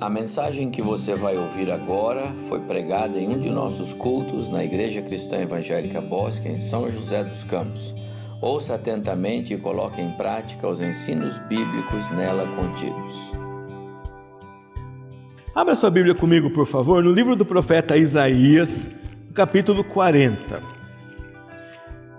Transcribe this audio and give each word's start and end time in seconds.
A 0.00 0.10
mensagem 0.10 0.70
que 0.70 0.82
você 0.82 1.14
vai 1.14 1.36
ouvir 1.36 1.70
agora 1.70 2.34
foi 2.48 2.58
pregada 2.58 3.16
em 3.16 3.28
um 3.28 3.38
de 3.38 3.48
nossos 3.48 3.92
cultos 3.92 4.50
na 4.50 4.64
Igreja 4.64 5.00
Cristã 5.00 5.38
Evangélica 5.38 6.00
Bosque, 6.00 6.48
em 6.48 6.56
São 6.56 6.90
José 6.90 7.22
dos 7.22 7.44
Campos. 7.44 7.94
Ouça 8.42 8.74
atentamente 8.74 9.54
e 9.54 9.56
coloque 9.56 10.02
em 10.02 10.10
prática 10.10 10.68
os 10.68 10.82
ensinos 10.82 11.38
bíblicos 11.38 12.10
nela 12.10 12.44
contidos. 12.56 13.14
Abra 15.54 15.76
sua 15.76 15.90
Bíblia 15.90 16.16
comigo, 16.16 16.50
por 16.50 16.66
favor, 16.66 17.02
no 17.02 17.12
livro 17.12 17.36
do 17.36 17.46
profeta 17.46 17.96
Isaías, 17.96 18.90
capítulo 19.32 19.84
40. 19.84 20.60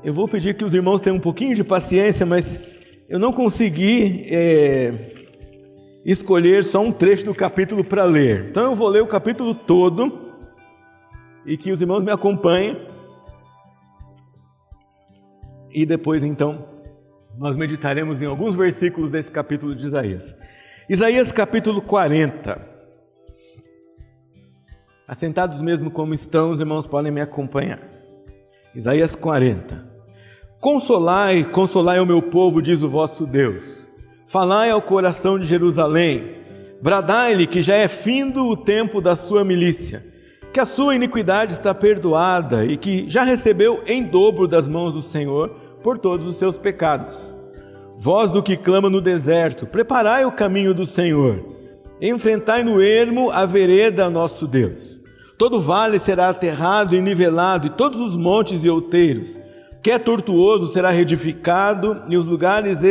Eu 0.02 0.14
vou 0.14 0.30
pedir 0.30 0.56
que 0.56 0.64
os 0.64 0.74
irmãos 0.74 1.02
tenham 1.02 1.18
um 1.18 1.22
pouquinho 1.22 1.54
de 1.54 1.64
paciência, 1.64 2.26
mas 2.26 2.58
eu 3.10 3.20
não 3.20 3.34
consegui 3.34 4.28
é, 4.32 5.12
escolher 6.06 6.64
só 6.64 6.82
um 6.82 6.92
trecho 6.92 7.26
do 7.26 7.34
capítulo 7.34 7.84
para 7.84 8.04
ler. 8.04 8.50
Então 8.50 8.64
eu 8.64 8.76
vou 8.76 8.88
ler 8.88 9.02
o 9.02 9.08
capítulo 9.08 9.56
todo 9.56 10.36
e 11.46 11.58
que 11.58 11.72
os 11.72 11.82
irmãos 11.82 12.04
me 12.04 12.12
acompanhem. 12.12 12.88
E 15.74 15.86
depois 15.86 16.24
então 16.24 16.70
nós 17.38 17.56
meditaremos 17.56 18.22
em 18.22 18.26
alguns 18.26 18.56
versículos 18.56 19.10
desse 19.10 19.32
capítulo 19.32 19.76
de 19.76 19.88
Isaías. 19.88 20.36
Isaías 20.88 21.32
capítulo 21.32 21.82
40. 21.82 22.76
Assentados 25.08 25.62
mesmo 25.62 25.90
como 25.90 26.14
estão, 26.14 26.52
os 26.52 26.60
irmãos 26.60 26.88
podem 26.88 27.12
me 27.12 27.22
acompanhar. 27.22 27.80
Isaías 28.74 29.16
40. 29.16 29.94
Consolai, 30.60 31.44
consolai 31.44 32.00
o 32.00 32.06
meu 32.06 32.22
povo, 32.22 32.62
diz 32.62 32.82
o 32.84 32.90
vosso 32.90 33.26
Deus. 33.26 33.85
Falai 34.28 34.72
ao 34.72 34.82
coração 34.82 35.38
de 35.38 35.46
Jerusalém, 35.46 36.36
bradai-lhe 36.82 37.46
que 37.46 37.62
já 37.62 37.76
é 37.76 37.88
findo 37.88 38.48
o 38.48 38.58
tempo 38.58 39.00
da 39.00 39.16
sua 39.16 39.46
milícia, 39.46 40.04
que 40.52 40.60
a 40.60 40.66
sua 40.66 40.96
iniquidade 40.96 41.54
está 41.54 41.76
perdoada 41.76 42.66
e 42.66 42.76
que 42.76 43.08
já 43.08 43.22
recebeu 43.22 43.84
em 43.86 44.02
dobro 44.02 44.48
das 44.48 44.68
mãos 44.68 44.92
do 44.94 45.02
Senhor 45.04 45.50
por 45.84 46.00
todos 46.00 46.26
os 46.26 46.38
seus 46.38 46.58
pecados. 46.58 47.36
Vós 47.98 48.32
do 48.32 48.42
que 48.42 48.58
clama 48.58 48.90
no 48.90 49.00
deserto, 49.00 49.68
preparai 49.68 50.26
o 50.26 50.32
caminho 50.32 50.74
do 50.74 50.88
Senhor, 50.88 51.46
enfrentai 52.02 52.64
no 52.64 52.82
ermo 52.82 53.30
a 53.30 53.46
vereda 53.46 54.10
nosso 54.10 54.48
Deus. 54.48 55.00
Todo 55.38 55.62
vale 55.62 56.00
será 56.00 56.30
aterrado 56.30 56.96
e 56.96 57.02
nivelado, 57.02 57.68
e 57.68 57.70
todos 57.70 58.00
os 58.00 58.18
montes 58.18 58.64
e 58.64 58.70
outeiros, 58.70 59.40
que 59.84 59.92
é 59.92 60.00
tortuoso 60.00 60.68
será 60.68 60.90
reedificado, 60.90 62.02
e 62.10 62.18
os 62.18 62.26
lugares 62.26 62.84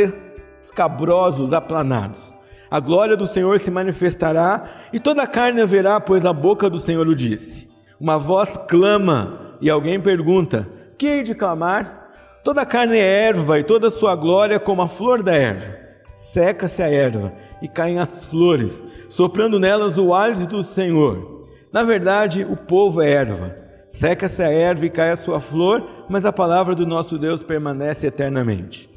escabrosos, 0.64 1.52
aplanados. 1.52 2.34
A 2.70 2.80
glória 2.80 3.16
do 3.16 3.26
Senhor 3.26 3.60
se 3.60 3.70
manifestará 3.70 4.64
e 4.92 4.98
toda 4.98 5.22
a 5.22 5.26
carne 5.26 5.60
a 5.60 5.66
verá, 5.66 6.00
pois 6.00 6.24
a 6.24 6.32
boca 6.32 6.68
do 6.70 6.80
Senhor 6.80 7.06
o 7.06 7.14
disse. 7.14 7.68
Uma 8.00 8.18
voz 8.18 8.58
clama 8.68 9.56
e 9.60 9.70
alguém 9.70 10.00
pergunta: 10.00 10.68
Que 10.98 11.06
hei 11.06 11.22
de 11.22 11.34
clamar? 11.34 12.02
Toda 12.42 12.62
a 12.62 12.66
carne 12.66 12.98
é 12.98 13.26
erva 13.26 13.58
e 13.58 13.64
toda 13.64 13.88
a 13.88 13.90
sua 13.90 14.16
glória 14.16 14.58
como 14.58 14.82
a 14.82 14.88
flor 14.88 15.22
da 15.22 15.34
erva. 15.34 15.78
Seca-se 16.14 16.82
a 16.82 16.88
erva 16.88 17.32
e 17.62 17.68
caem 17.68 17.98
as 17.98 18.26
flores, 18.26 18.82
soprando 19.08 19.58
nelas 19.58 19.96
o 19.96 20.12
hálito 20.12 20.46
do 20.46 20.64
Senhor. 20.64 21.42
Na 21.72 21.82
verdade, 21.82 22.44
o 22.44 22.56
povo 22.56 23.00
é 23.00 23.10
erva. 23.10 23.54
Seca-se 23.88 24.42
a 24.42 24.50
erva 24.50 24.86
e 24.86 24.90
cai 24.90 25.10
a 25.10 25.16
sua 25.16 25.40
flor, 25.40 26.04
mas 26.08 26.24
a 26.24 26.32
palavra 26.32 26.74
do 26.74 26.86
nosso 26.86 27.18
Deus 27.18 27.42
permanece 27.42 28.06
eternamente. 28.06 28.93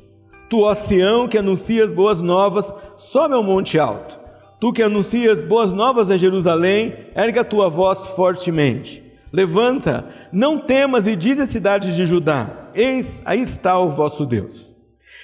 Tu, 0.49 0.61
ó 0.61 0.73
Sião, 0.73 1.27
que 1.27 1.37
anuncias 1.37 1.91
boas 1.91 2.21
novas, 2.21 2.73
sobe 2.95 3.35
ao 3.35 3.43
monte 3.43 3.77
alto. 3.77 4.17
Tu 4.59 4.73
que 4.73 4.81
anuncias 4.81 5.43
boas 5.43 5.73
novas 5.73 6.09
a 6.09 6.17
Jerusalém, 6.17 6.95
erga 7.13 7.43
tua 7.43 7.69
voz 7.69 8.07
fortemente. 8.07 9.03
Levanta, 9.31 10.07
não 10.31 10.57
temas 10.57 11.05
e 11.05 11.15
diz 11.15 11.39
às 11.39 11.49
cidades 11.49 11.95
de 11.95 12.05
Judá: 12.05 12.69
Eis, 12.73 13.21
aí 13.25 13.41
está 13.41 13.77
o 13.77 13.89
vosso 13.89 14.25
Deus. 14.25 14.73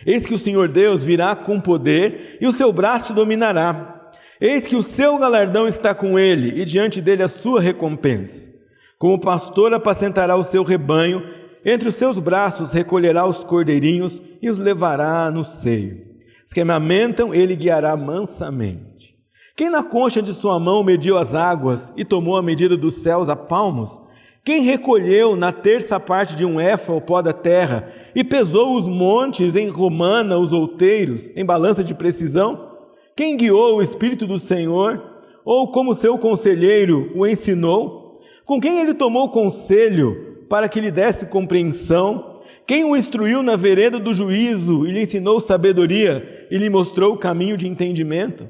Eis 0.06 0.26
que 0.26 0.34
o 0.34 0.40
Senhor 0.40 0.68
Deus 0.68 1.04
virá 1.04 1.36
com 1.36 1.60
poder 1.60 2.38
e 2.42 2.48
o 2.48 2.52
seu 2.52 2.74
braço 2.74 3.14
dominará. 3.14 4.12
Eis 4.42 4.68
que 4.68 4.76
o 4.76 4.84
seu 4.84 5.18
galardão 5.18 5.68
está 5.68 5.96
com 5.96 6.20
ele 6.20 6.62
e 6.62 6.66
diante 6.66 7.00
dele 7.00 7.24
a 7.24 7.30
sua 7.30 7.62
recompensa. 7.62 8.52
Como 8.98 9.20
pastor 9.20 9.74
apacentará 9.74 10.36
o 10.36 10.44
seu 10.44 10.64
rebanho 10.64 11.24
entre 11.66 11.90
os 11.90 11.96
seus 11.96 12.20
braços 12.20 12.74
recolherá 12.74 13.26
os 13.26 13.44
cordeirinhos 13.44 14.22
e 14.42 14.50
os 14.50 14.58
levará 14.58 15.32
no 15.32 15.44
seio. 15.46 16.02
Os 16.46 16.52
que 16.52 16.62
amamentam, 16.62 17.34
ele 17.34 17.56
guiará 17.56 17.96
mansamente. 17.96 19.16
Quem 19.56 19.70
na 19.70 19.84
concha 19.84 20.22
de 20.22 20.34
sua 20.34 20.60
mão 20.60 20.84
mediu 20.84 21.18
as 21.18 21.34
águas 21.36 21.94
e 21.96 22.04
tomou 22.04 22.36
a 22.36 22.42
medida 22.42 22.76
dos 22.76 22.96
céus 22.96 23.30
a 23.30 23.36
palmos? 23.36 24.02
Quem 24.44 24.62
recolheu 24.62 25.38
na 25.38 25.54
terça 25.54 26.00
parte 26.00 26.36
de 26.36 26.44
um 26.44 26.60
éfa 26.60 26.92
o 26.92 27.00
pó 27.00 27.22
da 27.22 27.32
terra 27.32 27.88
e 28.14 28.24
pesou 28.24 28.78
os 28.78 28.88
montes 28.88 29.56
em 29.56 29.70
romana 29.70 30.38
os 30.38 30.52
outeiros 30.52 31.30
em 31.36 31.46
balança 31.46 31.82
de 31.82 31.94
precisão? 31.94 32.72
Quem 33.16 33.38
guiou 33.38 33.78
o 33.78 33.82
Espírito 33.82 34.28
do 34.28 34.38
Senhor? 34.38 35.02
Ou 35.46 35.72
como 35.72 35.96
seu 35.96 36.18
conselheiro 36.18 37.12
o 37.16 37.26
ensinou? 37.26 38.20
Com 38.44 38.60
quem 38.60 38.80
ele 38.80 38.94
tomou 38.94 39.30
conselho 39.30 40.33
para 40.54 40.70
que 40.70 40.80
lhe 40.80 40.92
desse 40.92 41.26
compreensão? 41.26 42.42
Quem 42.68 42.84
o 42.84 42.96
instruiu 42.96 43.42
na 43.42 43.56
vereda 43.56 43.98
do 43.98 44.14
juízo 44.14 44.86
e 44.86 44.92
lhe 44.92 45.02
ensinou 45.02 45.42
sabedoria 45.42 46.48
e 46.52 46.60
lhe 46.60 46.70
mostrou 46.70 47.16
o 47.16 47.18
caminho 47.18 47.58
de 47.58 47.68
entendimento? 47.68 48.48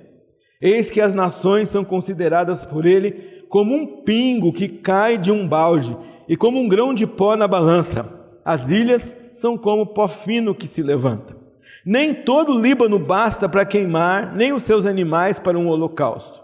Eis 0.62 0.92
que 0.92 1.00
as 1.00 1.14
nações 1.14 1.70
são 1.70 1.86
consideradas 1.86 2.66
por 2.66 2.86
ele 2.86 3.46
como 3.48 3.74
um 3.74 4.04
pingo 4.04 4.52
que 4.52 4.68
cai 4.68 5.18
de 5.18 5.32
um 5.32 5.48
balde 5.48 5.98
e 6.28 6.36
como 6.36 6.60
um 6.60 6.68
grão 6.68 6.94
de 6.94 7.08
pó 7.08 7.38
na 7.38 7.48
balança. 7.48 8.06
As 8.44 8.70
ilhas 8.70 9.16
são 9.34 9.58
como 9.58 9.86
pó 9.86 10.10
fino 10.10 10.54
que 10.54 10.68
se 10.68 10.84
levanta. 10.84 11.38
Nem 11.86 12.14
todo 12.14 12.52
o 12.52 12.62
Líbano 12.62 13.00
basta 13.00 13.48
para 13.48 13.64
queimar, 13.64 14.36
nem 14.36 14.52
os 14.52 14.64
seus 14.64 14.86
animais 14.86 15.40
para 15.40 15.58
um 15.58 15.70
holocausto. 15.70 16.44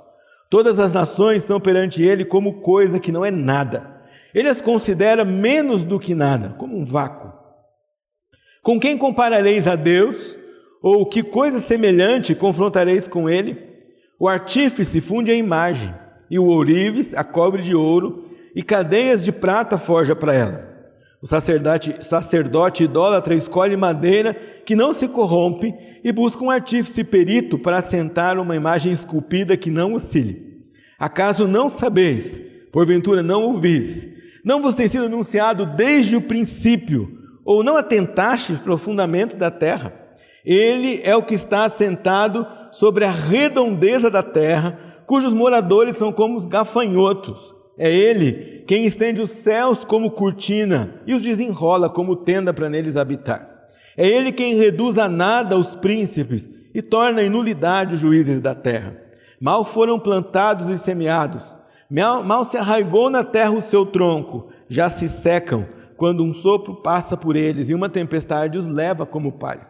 Todas 0.50 0.80
as 0.80 0.94
nações 0.94 1.44
são 1.44 1.60
perante 1.60 2.02
ele 2.02 2.24
como 2.24 2.62
coisa 2.62 2.98
que 2.98 3.12
não 3.12 3.26
é 3.26 3.30
nada 3.30 3.99
ele 4.34 4.50
as 4.50 4.62
considera 4.62 5.26
menos 5.26 5.84
do 5.84 6.00
que 6.00 6.14
nada, 6.14 6.56
como 6.58 6.78
um 6.78 6.84
vácuo. 6.84 7.32
Com 8.62 8.80
quem 8.80 8.98
comparareis 8.98 9.68
a 9.68 9.76
Deus? 9.76 10.38
Ou 10.82 11.06
que 11.06 11.24
coisa 11.24 11.60
semelhante 11.60 12.36
confrontareis 12.36 13.08
com 13.08 13.30
ele? 13.30 13.58
O 14.20 14.28
artífice 14.28 15.02
funde 15.02 15.32
a 15.32 15.36
imagem, 15.36 15.94
e 16.30 16.38
o 16.38 16.46
ourives 16.46 17.14
a 17.14 17.24
cobre 17.24 17.62
de 17.62 17.74
ouro, 17.74 18.30
e 18.56 18.62
cadeias 18.62 19.24
de 19.24 19.32
prata 19.32 19.78
forja 19.78 20.16
para 20.16 20.34
ela. 20.34 20.70
O 21.22 21.28
sacerdote, 21.28 21.98
sacerdote 22.02 22.84
idólatra 22.84 23.36
escolhe 23.36 23.76
madeira 23.76 24.34
que 24.66 24.76
não 24.76 24.94
se 24.94 25.08
corrompe 25.08 25.74
e 26.04 26.12
busca 26.12 26.44
um 26.44 26.50
artífice 26.50 27.04
perito 27.04 27.60
para 27.60 27.78
assentar 27.78 28.40
uma 28.40 28.56
imagem 28.56 28.92
esculpida 28.92 29.58
que 29.58 29.70
não 29.70 29.94
oscile. 29.94 30.64
Acaso 30.98 31.48
não 31.48 31.70
sabeis, 31.70 32.42
porventura 32.72 33.22
não 33.22 33.44
ouvis, 33.44 34.08
não 34.50 34.64
vos 34.64 34.74
tem 34.74 34.88
sido 34.88 35.06
anunciado 35.06 35.64
desde 35.64 36.16
o 36.16 36.22
princípio, 36.24 37.20
ou 37.46 37.64
não 37.64 37.78
atentastes 37.78 38.58
para 38.58 38.74
os 38.74 38.82
fundamentos 38.82 39.38
da 39.38 39.52
terra? 39.52 39.94
Ele 40.44 41.02
é 41.04 41.16
o 41.16 41.22
que 41.22 41.36
está 41.36 41.66
assentado 41.66 42.48
sobre 42.72 43.06
a 43.06 43.12
redondeza 43.12 44.10
da 44.10 44.24
terra, 44.24 45.04
cujos 45.06 45.36
moradores 45.36 45.98
são 45.98 46.12
como 46.12 46.36
os 46.36 46.46
gafanhotos. 46.46 47.54
É 47.78 47.94
ele 47.96 48.64
quem 48.68 48.88
estende 48.88 49.22
os 49.22 49.30
céus 49.30 49.86
como 49.86 50.10
cortina 50.10 51.00
e 51.06 51.14
os 51.14 51.22
desenrola 51.22 51.88
como 51.88 52.16
tenda 52.16 52.52
para 52.52 52.72
neles 52.72 52.98
habitar. 52.98 53.68
É 53.96 54.08
ele 54.08 54.32
quem 54.32 54.56
reduz 54.56 54.98
a 54.98 55.08
nada 55.08 55.56
os 55.56 55.76
príncipes 55.76 56.50
e 56.74 56.82
torna 56.82 57.22
em 57.22 57.30
nulidade 57.30 57.94
os 57.94 58.02
juízes 58.02 58.42
da 58.42 58.56
terra. 58.56 59.00
Mal 59.40 59.64
foram 59.64 60.00
plantados 60.00 60.70
e 60.70 60.80
semeados, 60.80 61.56
Mal, 61.92 62.46
se 62.46 62.56
arraigou 62.56 63.10
na 63.10 63.24
terra 63.24 63.50
o 63.50 63.62
seu 63.62 63.84
tronco, 63.84 64.50
já 64.68 64.92
se 64.92 65.10
secam 65.10 65.66
quando 65.98 66.24
um 66.24 66.34
sopro 66.34 66.76
passa 66.76 67.18
por 67.18 67.36
eles 67.36 67.68
e 67.68 67.74
uma 67.74 67.90
tempestade 67.90 68.60
os 68.60 68.68
leva 68.68 69.08
como 69.08 69.32
palha. 69.32 69.68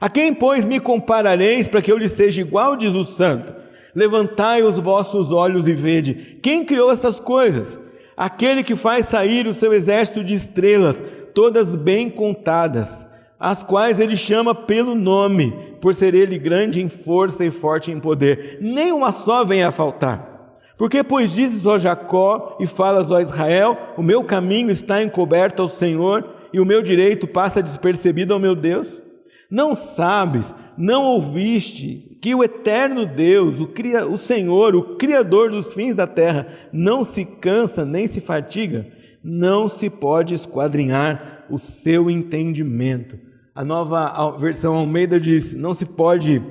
A 0.00 0.10
quem, 0.10 0.34
pois, 0.34 0.66
me 0.66 0.80
comparareis 0.80 1.68
para 1.68 1.80
que 1.80 1.92
eu 1.92 1.96
lhe 1.96 2.08
seja 2.08 2.40
igual, 2.40 2.76
diz 2.76 2.92
o 2.92 3.04
santo? 3.04 3.54
Levantai 3.94 4.62
os 4.62 4.78
vossos 4.80 5.30
olhos 5.30 5.68
e 5.68 5.72
vede. 5.72 6.38
Quem 6.42 6.64
criou 6.64 6.90
essas 6.90 7.20
coisas? 7.20 7.78
Aquele 8.16 8.64
que 8.64 8.74
faz 8.74 9.06
sair 9.06 9.46
o 9.46 9.54
seu 9.54 9.72
exército 9.72 10.24
de 10.24 10.34
estrelas, 10.34 11.02
todas 11.32 11.76
bem 11.76 12.10
contadas, 12.10 13.06
as 13.38 13.62
quais 13.62 14.00
ele 14.00 14.16
chama 14.16 14.54
pelo 14.54 14.96
nome, 14.96 15.52
por 15.80 15.94
ser 15.94 16.14
ele 16.14 16.36
grande 16.36 16.82
em 16.82 16.88
força 16.88 17.44
e 17.44 17.50
forte 17.50 17.92
em 17.92 18.00
poder. 18.00 18.58
Nem 18.60 18.92
uma 18.92 19.12
só 19.12 19.44
vem 19.44 19.62
a 19.62 19.70
faltar. 19.70 20.33
Porque, 20.76 21.04
pois, 21.04 21.32
dizes, 21.32 21.66
ó 21.66 21.78
Jacó, 21.78 22.56
e 22.58 22.66
falas, 22.66 23.10
ó 23.10 23.20
Israel, 23.20 23.76
o 23.96 24.02
meu 24.02 24.24
caminho 24.24 24.70
está 24.70 25.02
encoberto 25.02 25.62
ao 25.62 25.68
Senhor, 25.68 26.28
e 26.52 26.60
o 26.60 26.64
meu 26.64 26.82
direito 26.82 27.26
passa 27.26 27.62
despercebido 27.62 28.32
ao 28.32 28.40
meu 28.40 28.54
Deus? 28.54 29.02
Não 29.50 29.74
sabes, 29.74 30.52
não 30.76 31.04
ouviste 31.04 32.18
que 32.20 32.34
o 32.34 32.42
eterno 32.42 33.06
Deus, 33.06 33.60
o, 33.60 33.68
Cria, 33.68 34.06
o 34.06 34.18
Senhor, 34.18 34.74
o 34.74 34.96
Criador 34.96 35.50
dos 35.50 35.74
fins 35.74 35.94
da 35.94 36.06
terra, 36.06 36.48
não 36.72 37.04
se 37.04 37.24
cansa 37.24 37.84
nem 37.84 38.06
se 38.06 38.20
fatiga? 38.20 38.86
Não 39.22 39.68
se 39.68 39.88
pode 39.88 40.34
esquadrinhar 40.34 41.44
o 41.48 41.58
seu 41.58 42.10
entendimento. 42.10 43.18
A 43.54 43.64
nova 43.64 44.36
versão 44.36 44.74
Almeida 44.74 45.20
diz: 45.20 45.54
não 45.54 45.72
se 45.72 45.86
pode, 45.86 46.42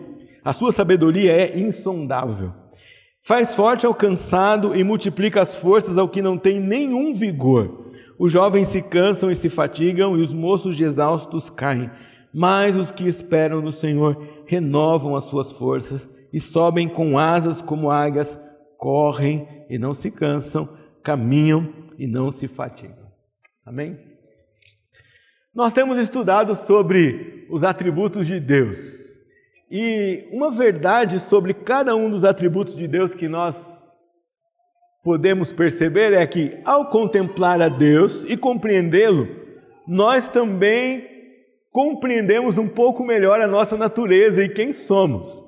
a 0.43 0.53
sua 0.53 0.71
sabedoria 0.71 1.33
é 1.33 1.59
insondável. 1.59 2.53
Faz 3.25 3.55
forte 3.55 3.85
ao 3.85 3.95
cansado 3.95 4.75
e 4.75 4.83
multiplica 4.83 5.41
as 5.41 5.55
forças 5.55 5.97
ao 5.97 6.09
que 6.09 6.21
não 6.21 6.37
tem 6.37 6.59
nenhum 6.59 7.13
vigor. 7.13 7.91
Os 8.19 8.31
jovens 8.31 8.67
se 8.67 8.81
cansam 8.81 9.31
e 9.31 9.35
se 9.35 9.49
fatigam, 9.49 10.17
e 10.17 10.21
os 10.21 10.33
moços 10.33 10.75
de 10.75 10.83
exaustos 10.83 11.49
caem. 11.49 11.89
Mas 12.33 12.75
os 12.75 12.91
que 12.91 13.07
esperam 13.07 13.61
no 13.61 13.71
Senhor 13.71 14.43
renovam 14.45 15.15
as 15.15 15.23
suas 15.23 15.53
forças 15.53 16.09
e 16.33 16.39
sobem 16.39 16.89
com 16.89 17.17
asas 17.17 17.61
como 17.61 17.89
águias, 17.89 18.37
correm 18.77 19.47
e 19.69 19.77
não 19.79 19.93
se 19.93 20.11
cansam, 20.11 20.67
caminham 21.01 21.71
e 21.97 22.07
não 22.07 22.29
se 22.29 22.47
fatigam. 22.49 23.07
Amém? 23.65 23.97
Nós 25.55 25.71
temos 25.71 25.97
estudado 25.97 26.55
sobre 26.55 27.47
os 27.49 27.63
atributos 27.63 28.27
de 28.27 28.39
Deus. 28.39 29.02
E 29.69 30.27
uma 30.31 30.51
verdade 30.51 31.19
sobre 31.19 31.53
cada 31.53 31.95
um 31.95 32.09
dos 32.09 32.23
atributos 32.23 32.75
de 32.75 32.87
Deus 32.87 33.15
que 33.15 33.27
nós 33.27 33.55
podemos 35.03 35.51
perceber 35.51 36.13
é 36.13 36.25
que, 36.25 36.57
ao 36.63 36.89
contemplar 36.89 37.61
a 37.61 37.69
Deus 37.69 38.23
e 38.27 38.37
compreendê-lo, 38.37 39.27
nós 39.87 40.29
também 40.29 41.07
compreendemos 41.71 42.57
um 42.57 42.67
pouco 42.67 43.03
melhor 43.03 43.41
a 43.41 43.47
nossa 43.47 43.75
natureza 43.75 44.43
e 44.43 44.49
quem 44.49 44.73
somos. 44.73 45.43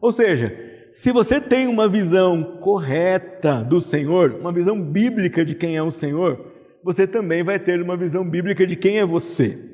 Ou 0.00 0.12
seja, 0.12 0.52
se 0.92 1.12
você 1.12 1.40
tem 1.40 1.68
uma 1.68 1.88
visão 1.88 2.58
correta 2.60 3.62
do 3.62 3.80
Senhor, 3.80 4.34
uma 4.34 4.52
visão 4.52 4.80
bíblica 4.80 5.44
de 5.44 5.54
quem 5.54 5.76
é 5.76 5.82
o 5.82 5.90
Senhor, 5.90 6.52
você 6.82 7.06
também 7.06 7.42
vai 7.42 7.58
ter 7.58 7.80
uma 7.80 7.96
visão 7.96 8.28
bíblica 8.28 8.66
de 8.66 8.76
quem 8.76 8.98
é 8.98 9.04
você. 9.04 9.67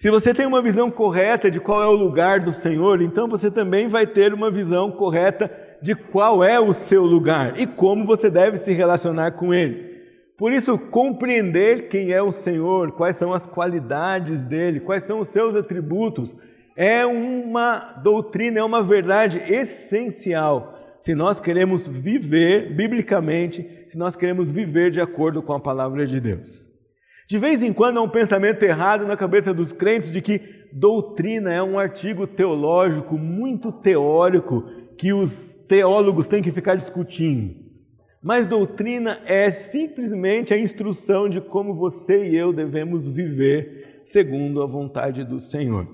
Se 0.00 0.10
você 0.10 0.32
tem 0.32 0.46
uma 0.46 0.62
visão 0.62 0.92
correta 0.92 1.50
de 1.50 1.58
qual 1.58 1.82
é 1.82 1.86
o 1.86 1.90
lugar 1.90 2.38
do 2.38 2.52
Senhor, 2.52 3.02
então 3.02 3.26
você 3.26 3.50
também 3.50 3.88
vai 3.88 4.06
ter 4.06 4.32
uma 4.32 4.48
visão 4.48 4.92
correta 4.92 5.50
de 5.82 5.92
qual 5.92 6.44
é 6.44 6.60
o 6.60 6.72
seu 6.72 7.04
lugar 7.04 7.58
e 7.58 7.66
como 7.66 8.06
você 8.06 8.30
deve 8.30 8.58
se 8.58 8.72
relacionar 8.72 9.32
com 9.32 9.52
Ele. 9.52 9.98
Por 10.36 10.52
isso, 10.52 10.78
compreender 10.78 11.88
quem 11.88 12.12
é 12.12 12.22
o 12.22 12.30
Senhor, 12.30 12.92
quais 12.92 13.16
são 13.16 13.32
as 13.32 13.44
qualidades 13.44 14.44
dele, 14.44 14.78
quais 14.78 15.02
são 15.02 15.18
os 15.18 15.30
seus 15.30 15.56
atributos, 15.56 16.32
é 16.76 17.04
uma 17.04 18.00
doutrina, 18.00 18.60
é 18.60 18.62
uma 18.62 18.84
verdade 18.84 19.42
essencial 19.52 20.78
se 21.00 21.12
nós 21.12 21.40
queremos 21.40 21.88
viver 21.88 22.72
biblicamente, 22.72 23.84
se 23.88 23.98
nós 23.98 24.14
queremos 24.14 24.48
viver 24.48 24.92
de 24.92 25.00
acordo 25.00 25.42
com 25.42 25.54
a 25.54 25.60
palavra 25.60 26.06
de 26.06 26.20
Deus. 26.20 26.67
De 27.28 27.36
vez 27.36 27.62
em 27.62 27.74
quando 27.74 27.98
há 27.98 28.02
um 28.02 28.08
pensamento 28.08 28.62
errado 28.62 29.06
na 29.06 29.14
cabeça 29.14 29.52
dos 29.52 29.70
crentes 29.70 30.10
de 30.10 30.22
que 30.22 30.40
doutrina 30.72 31.52
é 31.52 31.62
um 31.62 31.78
artigo 31.78 32.26
teológico 32.26 33.18
muito 33.18 33.70
teórico 33.70 34.64
que 34.96 35.12
os 35.12 35.54
teólogos 35.68 36.26
têm 36.26 36.40
que 36.40 36.50
ficar 36.50 36.74
discutindo. 36.74 37.54
Mas 38.22 38.46
doutrina 38.46 39.20
é 39.26 39.50
simplesmente 39.50 40.54
a 40.54 40.58
instrução 40.58 41.28
de 41.28 41.38
como 41.38 41.74
você 41.74 42.30
e 42.30 42.34
eu 42.34 42.50
devemos 42.50 43.06
viver 43.06 44.00
segundo 44.06 44.62
a 44.62 44.66
vontade 44.66 45.22
do 45.22 45.38
Senhor. 45.38 45.86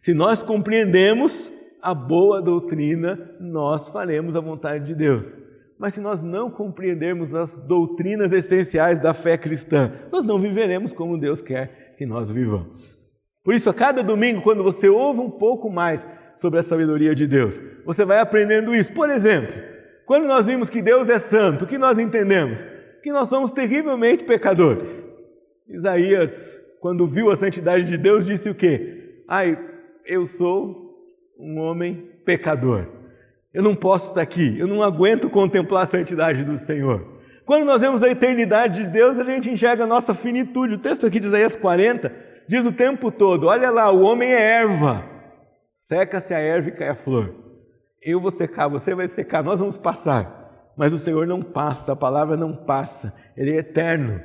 Se 0.00 0.12
nós 0.12 0.42
compreendemos 0.42 1.52
a 1.80 1.94
boa 1.94 2.42
doutrina, 2.42 3.30
nós 3.38 3.88
faremos 3.90 4.34
a 4.34 4.40
vontade 4.40 4.86
de 4.86 4.96
Deus. 4.96 5.39
Mas 5.80 5.94
se 5.94 6.00
nós 6.02 6.22
não 6.22 6.50
compreendermos 6.50 7.34
as 7.34 7.56
doutrinas 7.56 8.30
essenciais 8.32 8.98
da 8.98 9.14
fé 9.14 9.38
cristã, 9.38 9.90
nós 10.12 10.22
não 10.22 10.38
viveremos 10.38 10.92
como 10.92 11.16
Deus 11.16 11.40
quer 11.40 11.94
que 11.96 12.04
nós 12.04 12.30
vivamos. 12.30 12.98
Por 13.42 13.54
isso, 13.54 13.70
a 13.70 13.72
cada 13.72 14.02
domingo, 14.02 14.42
quando 14.42 14.62
você 14.62 14.90
ouve 14.90 15.20
um 15.20 15.30
pouco 15.30 15.70
mais 15.70 16.06
sobre 16.36 16.60
a 16.60 16.62
sabedoria 16.62 17.14
de 17.14 17.26
Deus, 17.26 17.58
você 17.86 18.04
vai 18.04 18.18
aprendendo 18.18 18.74
isso. 18.74 18.92
Por 18.92 19.08
exemplo, 19.08 19.54
quando 20.04 20.26
nós 20.26 20.44
vimos 20.44 20.68
que 20.68 20.82
Deus 20.82 21.08
é 21.08 21.18
santo, 21.18 21.64
o 21.64 21.66
que 21.66 21.78
nós 21.78 21.98
entendemos? 21.98 22.62
Que 23.02 23.10
nós 23.10 23.30
somos 23.30 23.50
terrivelmente 23.50 24.22
pecadores. 24.24 25.08
Isaías, 25.66 26.60
quando 26.78 27.08
viu 27.08 27.30
a 27.30 27.36
santidade 27.36 27.84
de 27.84 27.96
Deus, 27.96 28.26
disse 28.26 28.50
o 28.50 28.54
quê? 28.54 29.22
Ai, 29.26 29.58
eu 30.04 30.26
sou 30.26 30.94
um 31.38 31.58
homem 31.58 32.06
pecador. 32.26 32.99
Eu 33.52 33.62
não 33.62 33.74
posso 33.74 34.08
estar 34.08 34.22
aqui, 34.22 34.58
eu 34.58 34.68
não 34.68 34.82
aguento 34.82 35.28
contemplar 35.28 35.82
a 35.84 35.86
santidade 35.86 36.44
do 36.44 36.56
Senhor. 36.56 37.18
Quando 37.44 37.64
nós 37.64 37.80
vemos 37.80 38.00
a 38.00 38.08
eternidade 38.08 38.84
de 38.84 38.88
Deus, 38.88 39.18
a 39.18 39.24
gente 39.24 39.50
enxerga 39.50 39.82
a 39.82 39.86
nossa 39.86 40.14
finitude. 40.14 40.76
O 40.76 40.78
texto 40.78 41.04
aqui 41.04 41.18
de 41.18 41.26
Isaías 41.26 41.56
40 41.56 42.14
diz 42.48 42.64
o 42.64 42.70
tempo 42.70 43.10
todo: 43.10 43.48
olha 43.48 43.70
lá, 43.70 43.90
o 43.90 44.02
homem 44.02 44.32
é 44.32 44.40
erva, 44.60 45.04
seca-se 45.76 46.32
a 46.32 46.38
erva 46.38 46.68
e 46.68 46.72
cai 46.72 46.90
a 46.90 46.94
flor. 46.94 47.34
Eu 48.00 48.20
vou 48.20 48.30
secar, 48.30 48.68
você 48.68 48.94
vai 48.94 49.08
secar, 49.08 49.42
nós 49.42 49.58
vamos 49.58 49.76
passar. 49.76 50.38
Mas 50.76 50.92
o 50.92 50.98
Senhor 50.98 51.26
não 51.26 51.42
passa, 51.42 51.92
a 51.92 51.96
palavra 51.96 52.36
não 52.36 52.54
passa, 52.54 53.12
Ele 53.36 53.50
é 53.50 53.56
eterno. 53.56 54.20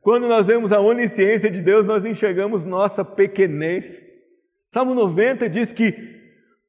Quando 0.00 0.28
nós 0.28 0.46
vemos 0.46 0.72
a 0.72 0.80
onisciência 0.80 1.50
de 1.50 1.60
Deus, 1.60 1.84
nós 1.84 2.04
enxergamos 2.04 2.64
nossa 2.64 3.04
pequenez. 3.04 4.04
Salmo 4.68 4.94
90 4.94 5.50
diz 5.50 5.72
que 5.72 6.17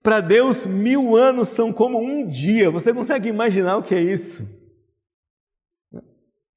para 0.01 0.22
Deus 0.22 0.66
mil 0.66 1.16
anos 1.16 1.50
são 1.50 1.74
como 1.74 2.00
um 2.00 2.28
dia. 2.28 2.72
Você 2.72 2.94
consegue 2.94 3.30
imaginar 3.30 3.78
o 3.78 3.84
que 3.84 3.96
é 3.96 4.01
isso? 4.01 4.48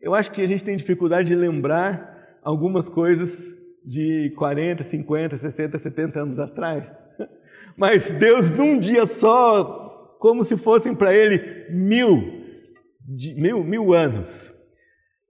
Eu 0.00 0.14
acho 0.14 0.30
que 0.32 0.42
a 0.42 0.48
gente 0.48 0.64
tem 0.64 0.76
dificuldade 0.76 1.28
de 1.28 1.34
lembrar 1.34 2.38
algumas 2.42 2.88
coisas 2.88 3.56
de 3.84 4.32
40, 4.36 4.82
50, 4.82 5.36
60, 5.36 5.78
70 5.78 6.20
anos 6.20 6.38
atrás. 6.38 6.84
Mas 7.76 8.10
Deus, 8.10 8.50
num 8.50 8.78
dia 8.78 9.06
só, 9.06 10.16
como 10.18 10.44
se 10.44 10.56
fossem 10.56 10.94
para 10.94 11.14
ele 11.14 11.66
mil, 11.70 12.44
mil, 13.36 13.64
mil 13.64 13.92
anos. 13.92 14.52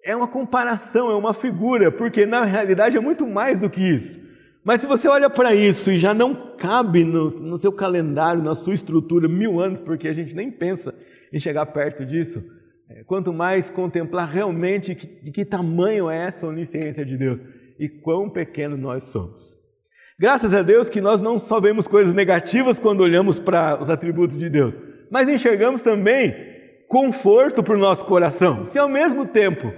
É 0.04 0.16
uma 0.16 0.28
comparação, 0.28 1.10
é 1.10 1.14
uma 1.14 1.32
figura, 1.32 1.92
porque 1.92 2.26
na 2.26 2.44
realidade 2.44 2.96
é 2.96 3.00
muito 3.00 3.26
mais 3.26 3.58
do 3.58 3.70
que 3.70 3.80
isso. 3.80 4.20
Mas 4.64 4.80
se 4.80 4.86
você 4.86 5.08
olha 5.08 5.28
para 5.28 5.54
isso 5.54 5.90
e 5.90 5.98
já 5.98 6.14
não 6.14 6.34
cabe 6.56 7.04
no, 7.04 7.30
no, 7.30 7.58
seu 7.58 7.72
calendário, 7.72 8.42
na 8.42 8.54
sua 8.54 8.74
estrutura, 8.74 9.28
mil 9.28 9.60
anos, 9.60 9.80
porque 9.80 10.06
a 10.06 10.12
gente 10.12 10.34
nem 10.34 10.50
pensa 10.50 10.94
em 11.32 11.40
chegar 11.40 11.66
perto 11.66 12.04
disso, 12.04 12.44
é, 12.88 13.02
quanto 13.02 13.32
mais 13.32 13.68
contemplar 13.68 14.28
realmente 14.28 14.94
que, 14.94 15.06
de 15.06 15.32
que 15.32 15.44
tamanho 15.44 16.08
é 16.08 16.16
essa 16.16 16.46
onisciência 16.46 17.04
de 17.04 17.16
Deus 17.16 17.40
e 17.76 17.88
quão 17.88 18.30
pequeno 18.30 18.76
nós 18.76 19.02
somos. 19.04 19.56
Graças 20.16 20.54
a 20.54 20.62
Deus 20.62 20.88
que 20.88 21.00
nós 21.00 21.20
não 21.20 21.40
só 21.40 21.60
vemos 21.60 21.88
coisas 21.88 22.14
negativas 22.14 22.78
quando 22.78 23.00
olhamos 23.00 23.40
para 23.40 23.82
os 23.82 23.90
atributos 23.90 24.38
de 24.38 24.48
Deus, 24.48 24.74
mas 25.10 25.28
enxergamos 25.28 25.82
também 25.82 26.52
conforto 26.86 27.64
para 27.64 27.74
o 27.74 27.78
nosso 27.78 28.04
coração. 28.04 28.64
Se 28.66 28.78
ao 28.78 28.88
mesmo 28.88 29.26
tempo, 29.26 29.72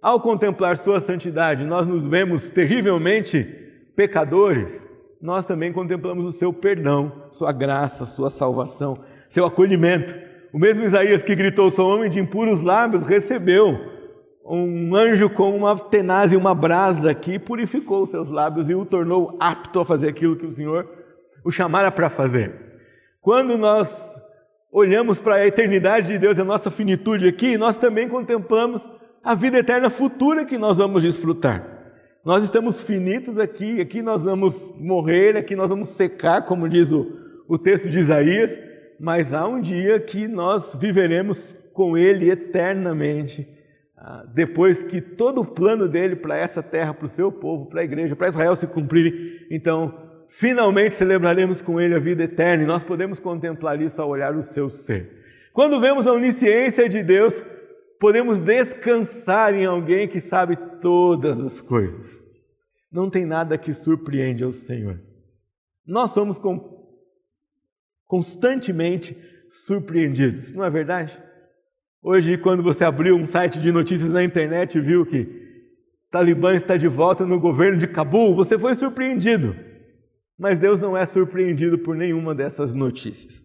ao 0.00 0.20
contemplar 0.20 0.78
Sua 0.78 1.00
santidade, 1.00 1.66
nós 1.66 1.86
nos 1.86 2.04
vemos 2.04 2.48
terrivelmente 2.48 3.61
pecadores, 3.96 4.86
nós 5.20 5.44
também 5.44 5.72
contemplamos 5.72 6.24
o 6.26 6.36
Seu 6.36 6.52
perdão, 6.52 7.12
Sua 7.30 7.52
graça, 7.52 8.04
Sua 8.04 8.30
salvação, 8.30 8.98
Seu 9.28 9.44
acolhimento. 9.44 10.14
O 10.52 10.58
mesmo 10.58 10.82
Isaías 10.82 11.22
que 11.22 11.34
gritou: 11.34 11.70
Sou 11.70 11.88
homem 11.88 12.10
de 12.10 12.18
impuros 12.18 12.62
lábios, 12.62 13.06
recebeu 13.06 13.78
um 14.44 14.94
anjo 14.94 15.30
com 15.30 15.54
uma 15.56 15.78
tenaz 15.78 16.32
e 16.32 16.36
uma 16.36 16.54
brasa 16.54 17.14
que 17.14 17.38
purificou 17.38 18.02
os 18.02 18.10
seus 18.10 18.28
lábios 18.28 18.68
e 18.68 18.74
o 18.74 18.84
tornou 18.84 19.36
apto 19.40 19.80
a 19.80 19.84
fazer 19.84 20.08
aquilo 20.08 20.36
que 20.36 20.46
o 20.46 20.50
Senhor 20.50 20.88
o 21.44 21.50
chamara 21.50 21.90
para 21.90 22.10
fazer. 22.10 22.52
Quando 23.20 23.56
nós 23.56 24.20
olhamos 24.70 25.20
para 25.20 25.36
a 25.36 25.46
eternidade 25.46 26.08
de 26.08 26.18
Deus, 26.18 26.38
a 26.38 26.44
nossa 26.44 26.70
finitude 26.70 27.28
aqui, 27.28 27.56
nós 27.56 27.76
também 27.76 28.08
contemplamos 28.08 28.88
a 29.22 29.34
vida 29.34 29.58
eterna 29.58 29.90
futura 29.90 30.44
que 30.44 30.58
nós 30.58 30.78
vamos 30.78 31.02
desfrutar. 31.02 31.71
Nós 32.24 32.44
estamos 32.44 32.80
finitos 32.80 33.36
aqui, 33.36 33.80
aqui 33.80 34.00
nós 34.00 34.22
vamos 34.22 34.72
morrer, 34.78 35.36
aqui 35.36 35.56
nós 35.56 35.68
vamos 35.68 35.88
secar, 35.88 36.46
como 36.46 36.68
diz 36.68 36.92
o, 36.92 37.10
o 37.48 37.58
texto 37.58 37.90
de 37.90 37.98
Isaías, 37.98 38.60
mas 39.00 39.32
há 39.34 39.46
um 39.48 39.60
dia 39.60 39.98
que 39.98 40.28
nós 40.28 40.74
viveremos 40.74 41.56
com 41.72 41.96
Ele 41.98 42.30
eternamente 42.30 43.48
ah, 44.04 44.24
depois 44.34 44.82
que 44.82 45.00
todo 45.00 45.40
o 45.40 45.44
plano 45.44 45.88
dele 45.88 46.16
para 46.16 46.36
essa 46.36 46.60
terra, 46.60 46.92
para 46.92 47.06
o 47.06 47.08
seu 47.08 47.30
povo, 47.30 47.66
para 47.66 47.82
a 47.82 47.84
igreja, 47.84 48.16
para 48.16 48.26
Israel 48.26 48.56
se 48.56 48.66
cumprirem, 48.66 49.46
então 49.48 49.96
finalmente 50.28 50.94
celebraremos 50.94 51.62
com 51.62 51.80
ele 51.80 51.94
a 51.94 52.00
vida 52.00 52.24
eterna 52.24 52.64
e 52.64 52.66
nós 52.66 52.82
podemos 52.82 53.20
contemplar 53.20 53.80
isso 53.80 54.02
ao 54.02 54.08
olhar 54.08 54.34
o 54.34 54.42
seu 54.42 54.68
ser. 54.68 55.22
Quando 55.52 55.80
vemos 55.80 56.06
a 56.06 56.12
onisciência 56.12 56.88
de 56.88 57.02
Deus, 57.02 57.44
podemos 58.02 58.40
descansar 58.40 59.54
em 59.54 59.64
alguém 59.64 60.08
que 60.08 60.20
sabe 60.20 60.56
todas 60.80 61.38
as 61.38 61.60
coisas. 61.60 62.20
Não 62.90 63.08
tem 63.08 63.24
nada 63.24 63.56
que 63.56 63.72
surpreende 63.72 64.42
ao 64.42 64.52
Senhor. 64.52 65.00
Nós 65.86 66.10
somos 66.10 66.36
constantemente 68.04 69.16
surpreendidos, 69.48 70.52
não 70.52 70.64
é 70.64 70.68
verdade? 70.68 71.16
Hoje, 72.02 72.36
quando 72.36 72.60
você 72.60 72.84
abriu 72.84 73.14
um 73.14 73.24
site 73.24 73.60
de 73.60 73.70
notícias 73.70 74.10
na 74.10 74.24
internet 74.24 74.78
e 74.78 74.80
viu 74.80 75.06
que 75.06 75.62
Talibã 76.10 76.56
está 76.56 76.76
de 76.76 76.88
volta 76.88 77.24
no 77.24 77.38
governo 77.38 77.78
de 77.78 77.86
Cabul, 77.86 78.34
você 78.34 78.58
foi 78.58 78.74
surpreendido. 78.74 79.54
Mas 80.36 80.58
Deus 80.58 80.80
não 80.80 80.96
é 80.96 81.06
surpreendido 81.06 81.78
por 81.78 81.94
nenhuma 81.94 82.34
dessas 82.34 82.72
notícias. 82.72 83.44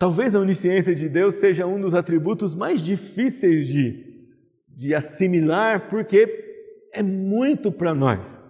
Talvez 0.00 0.34
a 0.34 0.40
onisciência 0.40 0.94
de 0.94 1.10
Deus 1.10 1.34
seja 1.34 1.66
um 1.66 1.78
dos 1.78 1.92
atributos 1.92 2.54
mais 2.54 2.80
difíceis 2.80 3.68
de, 3.68 4.24
de 4.66 4.94
assimilar, 4.94 5.90
porque 5.90 6.88
é 6.90 7.02
muito 7.02 7.70
para 7.70 7.94
nós. 7.94 8.40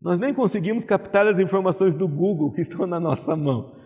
Nós 0.00 0.18
nem 0.18 0.34
conseguimos 0.34 0.84
captar 0.84 1.28
as 1.28 1.38
informações 1.38 1.94
do 1.94 2.08
Google 2.08 2.50
que 2.50 2.62
estão 2.62 2.88
na 2.88 2.98
nossa 2.98 3.36
mão. 3.36 3.76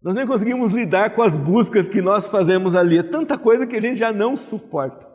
Nós 0.00 0.14
nem 0.14 0.24
conseguimos 0.24 0.72
lidar 0.72 1.12
com 1.12 1.22
as 1.22 1.34
buscas 1.34 1.88
que 1.88 2.00
nós 2.00 2.28
fazemos 2.28 2.76
ali. 2.76 2.98
É 2.98 3.02
tanta 3.02 3.36
coisa 3.36 3.66
que 3.66 3.74
a 3.74 3.80
gente 3.82 3.98
já 3.98 4.12
não 4.12 4.36
suporta. 4.36 5.10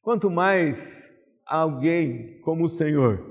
Quanto 0.00 0.30
mais 0.30 1.12
alguém 1.44 2.40
como 2.40 2.64
o 2.64 2.68
Senhor, 2.70 3.22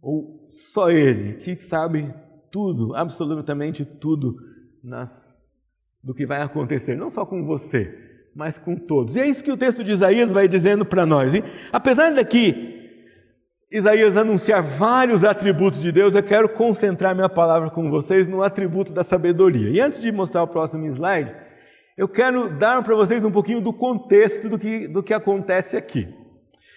ou 0.00 0.46
só 0.48 0.90
Ele, 0.90 1.34
que 1.34 1.54
sabe 1.60 2.14
tudo, 2.50 2.96
absolutamente 2.96 3.84
tudo 3.84 4.34
nas, 4.82 5.33
do 6.04 6.14
que 6.14 6.26
vai 6.26 6.42
acontecer, 6.42 6.94
não 6.94 7.08
só 7.08 7.24
com 7.24 7.42
você, 7.44 7.98
mas 8.36 8.58
com 8.58 8.76
todos. 8.76 9.16
E 9.16 9.20
é 9.20 9.26
isso 9.26 9.42
que 9.42 9.50
o 9.50 9.56
texto 9.56 9.82
de 9.82 9.92
Isaías 9.92 10.30
vai 10.30 10.46
dizendo 10.46 10.84
para 10.84 11.06
nós. 11.06 11.32
E, 11.34 11.42
apesar 11.72 12.14
daqui 12.14 12.74
Isaías 13.72 14.16
anunciar 14.16 14.62
vários 14.62 15.24
atributos 15.24 15.80
de 15.80 15.90
Deus, 15.90 16.14
eu 16.14 16.22
quero 16.22 16.48
concentrar 16.48 17.14
minha 17.14 17.28
palavra 17.28 17.70
com 17.70 17.90
vocês 17.90 18.26
no 18.26 18.42
atributo 18.42 18.92
da 18.92 19.02
sabedoria. 19.02 19.70
E 19.70 19.80
antes 19.80 19.98
de 19.98 20.12
mostrar 20.12 20.42
o 20.42 20.48
próximo 20.48 20.86
slide, 20.86 21.34
eu 21.96 22.06
quero 22.06 22.50
dar 22.50 22.82
para 22.82 22.94
vocês 22.94 23.24
um 23.24 23.30
pouquinho 23.30 23.62
do 23.62 23.72
contexto 23.72 24.48
do 24.48 24.58
que, 24.58 24.86
do 24.86 25.02
que 25.02 25.14
acontece 25.14 25.76
aqui. 25.76 26.06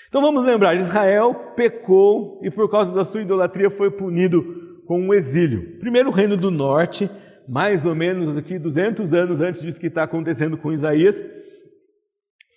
Então 0.07 0.21
vamos 0.21 0.45
lembrar: 0.45 0.75
Israel 0.75 1.53
pecou 1.55 2.39
e 2.41 2.49
por 2.49 2.69
causa 2.69 2.93
da 2.93 3.03
sua 3.03 3.21
idolatria 3.21 3.69
foi 3.69 3.91
punido 3.91 4.81
com 4.87 5.01
um 5.01 5.13
exílio. 5.13 5.77
Primeiro 5.79 6.09
o 6.09 6.13
reino 6.13 6.37
do 6.37 6.49
norte, 6.49 7.09
mais 7.47 7.85
ou 7.85 7.95
menos 7.95 8.35
aqui 8.35 8.59
200 8.59 9.13
anos 9.13 9.41
antes 9.41 9.61
disso 9.61 9.79
que 9.79 9.87
está 9.87 10.03
acontecendo 10.03 10.57
com 10.57 10.73
Isaías, 10.73 11.21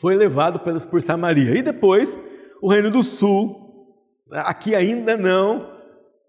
foi 0.01 0.17
levado 0.17 0.61
pelos, 0.61 0.85
por 0.85 1.01
Samaria. 1.03 1.57
E 1.57 1.63
depois 1.63 2.19
o 2.61 2.71
reino 2.71 2.91
do 2.91 3.03
sul, 3.03 3.61
Aqui 4.33 4.75
ainda 4.77 5.17
não, 5.17 5.69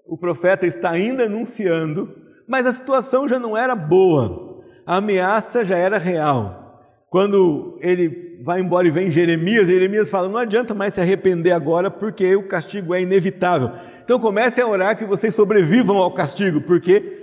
o 0.07 0.17
profeta 0.17 0.65
está 0.65 0.89
ainda 0.89 1.25
anunciando, 1.25 2.09
mas 2.47 2.65
a 2.65 2.73
situação 2.73 3.27
já 3.27 3.39
não 3.39 3.55
era 3.55 3.75
boa, 3.75 4.63
a 4.85 4.97
ameaça 4.97 5.63
já 5.63 5.77
era 5.77 5.99
real. 5.99 6.81
Quando 7.09 7.77
ele 7.79 8.39
vai 8.43 8.59
embora 8.59 8.87
e 8.87 8.91
vem 8.91 9.11
Jeremias, 9.11 9.67
Jeremias 9.67 10.09
fala: 10.09 10.27
não 10.29 10.37
adianta 10.37 10.73
mais 10.73 10.95
se 10.95 11.01
arrepender 11.01 11.51
agora, 11.51 11.91
porque 11.91 12.35
o 12.35 12.47
castigo 12.47 12.95
é 12.95 13.01
inevitável. 13.01 13.71
Então 14.03 14.19
comece 14.19 14.59
a 14.59 14.67
orar 14.67 14.97
que 14.97 15.05
vocês 15.05 15.35
sobrevivam 15.35 15.97
ao 15.97 16.11
castigo, 16.11 16.61
porque 16.61 17.20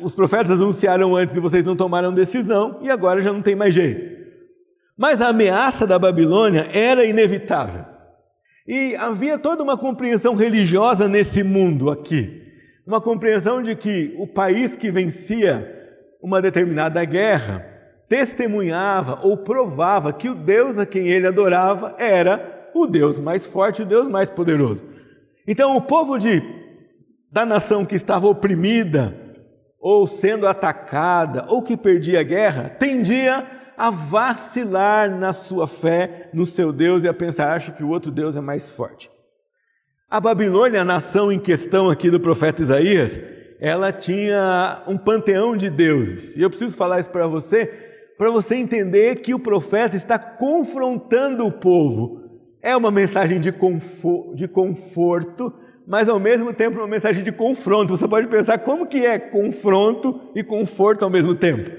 os 0.00 0.14
profetas 0.14 0.52
anunciaram 0.52 1.16
antes 1.16 1.36
e 1.36 1.40
vocês 1.40 1.64
não 1.64 1.74
tomaram 1.74 2.12
decisão, 2.12 2.78
e 2.82 2.90
agora 2.90 3.20
já 3.20 3.32
não 3.32 3.42
tem 3.42 3.54
mais 3.54 3.74
jeito. 3.74 4.16
Mas 4.96 5.20
a 5.20 5.28
ameaça 5.28 5.86
da 5.86 5.98
Babilônia 5.98 6.66
era 6.72 7.04
inevitável. 7.04 7.84
E 8.66 8.96
havia 8.96 9.38
toda 9.38 9.62
uma 9.62 9.76
compreensão 9.76 10.34
religiosa 10.34 11.08
nesse 11.08 11.42
mundo 11.42 11.90
aqui. 11.90 12.42
Uma 12.86 13.00
compreensão 13.00 13.62
de 13.62 13.76
que 13.76 14.14
o 14.16 14.26
país 14.26 14.76
que 14.76 14.90
vencia 14.90 15.72
uma 16.22 16.40
determinada 16.40 17.04
guerra 17.04 17.64
testemunhava 18.08 19.20
ou 19.22 19.36
provava 19.36 20.12
que 20.12 20.28
o 20.28 20.34
Deus 20.34 20.78
a 20.78 20.86
quem 20.86 21.08
ele 21.08 21.26
adorava 21.26 21.94
era 21.98 22.70
o 22.74 22.86
Deus 22.86 23.18
mais 23.18 23.46
forte, 23.46 23.82
o 23.82 23.86
Deus 23.86 24.08
mais 24.08 24.30
poderoso. 24.30 24.84
Então, 25.46 25.76
o 25.76 25.82
povo 25.82 26.18
de, 26.18 26.42
da 27.30 27.44
nação 27.44 27.84
que 27.84 27.94
estava 27.94 28.26
oprimida, 28.26 29.25
ou 29.88 30.08
sendo 30.08 30.48
atacada, 30.48 31.44
ou 31.46 31.62
que 31.62 31.76
perdia 31.76 32.18
a 32.18 32.24
guerra, 32.24 32.70
tendia 32.76 33.46
a 33.78 33.88
vacilar 33.88 35.08
na 35.08 35.32
sua 35.32 35.68
fé 35.68 36.28
no 36.34 36.44
seu 36.44 36.72
Deus 36.72 37.04
e 37.04 37.08
a 37.08 37.14
pensar, 37.14 37.54
acho 37.54 37.72
que 37.72 37.84
o 37.84 37.88
outro 37.90 38.10
Deus 38.10 38.34
é 38.34 38.40
mais 38.40 38.68
forte. 38.68 39.08
A 40.10 40.18
Babilônia, 40.18 40.80
a 40.80 40.84
nação 40.84 41.30
em 41.30 41.38
questão 41.38 41.88
aqui 41.88 42.10
do 42.10 42.18
profeta 42.18 42.62
Isaías, 42.62 43.16
ela 43.60 43.92
tinha 43.92 44.82
um 44.88 44.98
panteão 44.98 45.56
de 45.56 45.70
deuses. 45.70 46.34
E 46.34 46.42
eu 46.42 46.50
preciso 46.50 46.76
falar 46.76 46.98
isso 46.98 47.10
para 47.10 47.28
você, 47.28 47.66
para 48.18 48.28
você 48.32 48.56
entender 48.56 49.20
que 49.20 49.34
o 49.34 49.38
profeta 49.38 49.94
está 49.94 50.18
confrontando 50.18 51.46
o 51.46 51.52
povo. 51.52 52.24
É 52.60 52.76
uma 52.76 52.90
mensagem 52.90 53.38
de, 53.38 53.54
de 54.34 54.48
conforto, 54.48 55.54
mas 55.86 56.08
ao 56.08 56.18
mesmo 56.18 56.52
tempo 56.52 56.78
uma 56.78 56.88
mensagem 56.88 57.22
de 57.22 57.30
confronto. 57.30 57.96
Você 57.96 58.08
pode 58.08 58.26
pensar 58.26 58.58
como 58.58 58.86
que 58.86 59.06
é 59.06 59.18
confronto 59.18 60.20
e 60.34 60.42
conforto 60.42 61.04
ao 61.04 61.10
mesmo 61.10 61.34
tempo. 61.34 61.70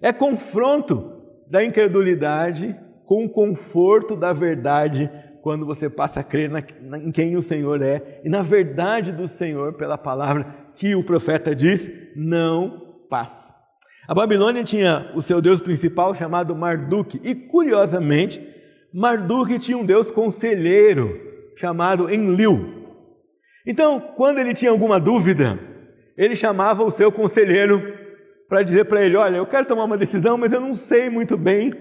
É 0.00 0.12
confronto 0.12 1.12
da 1.50 1.64
incredulidade 1.64 2.76
com 3.04 3.24
o 3.24 3.28
conforto 3.28 4.16
da 4.16 4.32
verdade 4.32 5.10
quando 5.42 5.64
você 5.64 5.88
passa 5.88 6.20
a 6.20 6.24
crer 6.24 6.50
na, 6.50 6.62
na, 6.82 6.98
em 6.98 7.10
quem 7.10 7.36
o 7.36 7.42
Senhor 7.42 7.80
é 7.80 8.20
e 8.24 8.28
na 8.28 8.42
verdade 8.42 9.12
do 9.12 9.28
Senhor 9.28 9.74
pela 9.74 9.96
palavra 9.96 10.46
que 10.74 10.94
o 10.94 11.04
profeta 11.04 11.54
diz, 11.54 11.90
não 12.14 12.82
passa. 13.08 13.54
A 14.08 14.14
Babilônia 14.14 14.62
tinha 14.62 15.10
o 15.14 15.22
seu 15.22 15.40
deus 15.40 15.60
principal 15.60 16.14
chamado 16.14 16.54
Marduk 16.54 17.20
e 17.24 17.34
curiosamente 17.34 18.40
Marduk 18.92 19.58
tinha 19.58 19.76
um 19.76 19.84
deus 19.84 20.10
conselheiro 20.10 21.20
chamado 21.56 22.10
Enlil. 22.10 22.85
Então, 23.66 24.00
quando 24.16 24.38
ele 24.38 24.54
tinha 24.54 24.70
alguma 24.70 25.00
dúvida, 25.00 25.58
ele 26.16 26.36
chamava 26.36 26.84
o 26.84 26.90
seu 26.90 27.10
conselheiro 27.10 27.94
para 28.48 28.62
dizer 28.62 28.84
para 28.84 29.04
ele: 29.04 29.16
Olha, 29.16 29.38
eu 29.38 29.46
quero 29.46 29.66
tomar 29.66 29.84
uma 29.84 29.98
decisão, 29.98 30.38
mas 30.38 30.52
eu 30.52 30.60
não 30.60 30.72
sei 30.72 31.10
muito 31.10 31.36
bem 31.36 31.72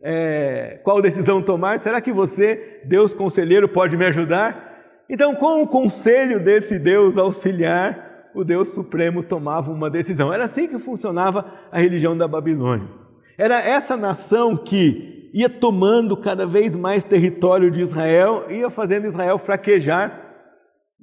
é, 0.00 0.78
qual 0.84 1.02
decisão 1.02 1.42
tomar. 1.42 1.78
Será 1.80 2.00
que 2.00 2.12
você, 2.12 2.80
Deus 2.84 3.12
conselheiro, 3.12 3.68
pode 3.68 3.96
me 3.96 4.04
ajudar? 4.04 4.70
Então, 5.10 5.34
com 5.34 5.62
o 5.62 5.66
conselho 5.66 6.42
desse 6.42 6.78
Deus 6.78 7.18
auxiliar, 7.18 8.30
o 8.34 8.44
Deus 8.44 8.68
Supremo 8.68 9.22
tomava 9.22 9.70
uma 9.70 9.90
decisão. 9.90 10.32
Era 10.32 10.44
assim 10.44 10.68
que 10.68 10.78
funcionava 10.78 11.44
a 11.70 11.78
religião 11.78 12.16
da 12.16 12.28
Babilônia. 12.28 12.88
Era 13.36 13.60
essa 13.60 13.96
nação 13.96 14.56
que 14.56 15.30
ia 15.34 15.48
tomando 15.48 16.16
cada 16.16 16.46
vez 16.46 16.76
mais 16.76 17.02
território 17.02 17.70
de 17.70 17.80
Israel, 17.80 18.46
ia 18.48 18.70
fazendo 18.70 19.06
Israel 19.06 19.38
fraquejar 19.38 20.21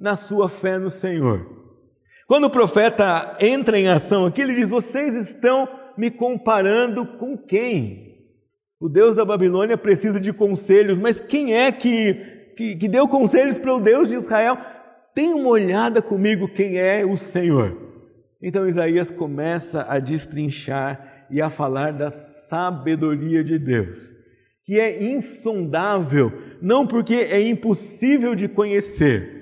na 0.00 0.16
sua 0.16 0.48
fé 0.48 0.78
no 0.78 0.90
Senhor. 0.90 1.46
Quando 2.26 2.44
o 2.44 2.50
profeta 2.50 3.36
entra 3.40 3.78
em 3.78 3.88
ação 3.88 4.24
aqui, 4.24 4.40
ele 4.40 4.54
diz: 4.54 4.70
Vocês 4.70 5.14
estão 5.14 5.68
me 5.98 6.10
comparando 6.10 7.04
com 7.18 7.36
quem? 7.36 8.10
O 8.80 8.88
Deus 8.88 9.14
da 9.14 9.24
Babilônia 9.24 9.76
precisa 9.76 10.18
de 10.18 10.32
conselhos, 10.32 10.98
mas 10.98 11.20
quem 11.20 11.54
é 11.54 11.70
que, 11.70 12.14
que, 12.56 12.76
que 12.76 12.88
deu 12.88 13.06
conselhos 13.06 13.58
para 13.58 13.74
o 13.74 13.80
Deus 13.80 14.08
de 14.08 14.14
Israel? 14.14 14.56
Tem 15.14 15.34
uma 15.34 15.50
olhada 15.50 16.00
comigo 16.00 16.48
quem 16.48 16.78
é 16.78 17.04
o 17.04 17.18
Senhor. 17.18 17.76
Então 18.40 18.66
Isaías 18.66 19.10
começa 19.10 19.84
a 19.86 19.98
destrinchar 19.98 21.26
e 21.30 21.42
a 21.42 21.50
falar 21.50 21.92
da 21.92 22.10
sabedoria 22.10 23.44
de 23.44 23.58
Deus, 23.58 24.14
que 24.64 24.80
é 24.80 25.02
insondável, 25.02 26.32
não 26.62 26.86
porque 26.86 27.14
é 27.14 27.40
impossível 27.40 28.34
de 28.34 28.48
conhecer, 28.48 29.39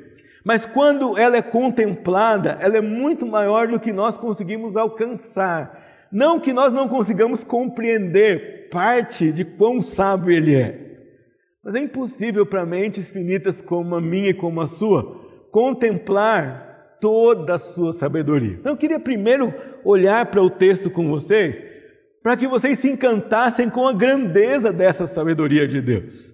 mas 0.49 0.64
quando 0.64 1.19
ela 1.19 1.37
é 1.37 1.43
contemplada, 1.43 2.57
ela 2.59 2.78
é 2.78 2.81
muito 2.81 3.26
maior 3.26 3.69
do 3.69 3.78
que 3.78 3.93
nós 3.93 4.17
conseguimos 4.17 4.78
alcançar. 4.78 6.09
Não 6.11 6.40
que 6.40 6.55
nós 6.55 6.73
não 6.73 6.88
consigamos 6.88 7.45
compreender 7.45 8.71
parte 8.71 9.31
de 9.31 9.45
quão 9.45 9.78
sábio 9.83 10.33
ele 10.33 10.57
é. 10.57 11.02
Mas 11.62 11.75
é 11.75 11.81
impossível 11.81 12.47
para 12.47 12.64
mentes 12.64 13.11
finitas 13.11 13.61
como 13.61 13.95
a 13.95 14.00
minha 14.00 14.31
e 14.31 14.35
como 14.35 14.62
a 14.62 14.67
sua 14.67 15.21
contemplar 15.50 16.97
toda 16.99 17.57
a 17.57 17.59
sua 17.59 17.93
sabedoria. 17.93 18.57
Então 18.59 18.73
eu 18.73 18.78
queria 18.78 18.99
primeiro 18.99 19.52
olhar 19.85 20.25
para 20.31 20.43
o 20.43 20.49
texto 20.49 20.90
com 20.90 21.11
vocês, 21.11 21.62
para 22.23 22.38
que 22.38 22.49
vocês 22.49 22.78
se 22.78 22.90
encantassem 22.90 23.69
com 23.69 23.87
a 23.87 23.93
grandeza 23.93 24.73
dessa 24.73 25.07
sabedoria 25.07 25.69
de 25.69 25.83
Deus. 25.83 26.33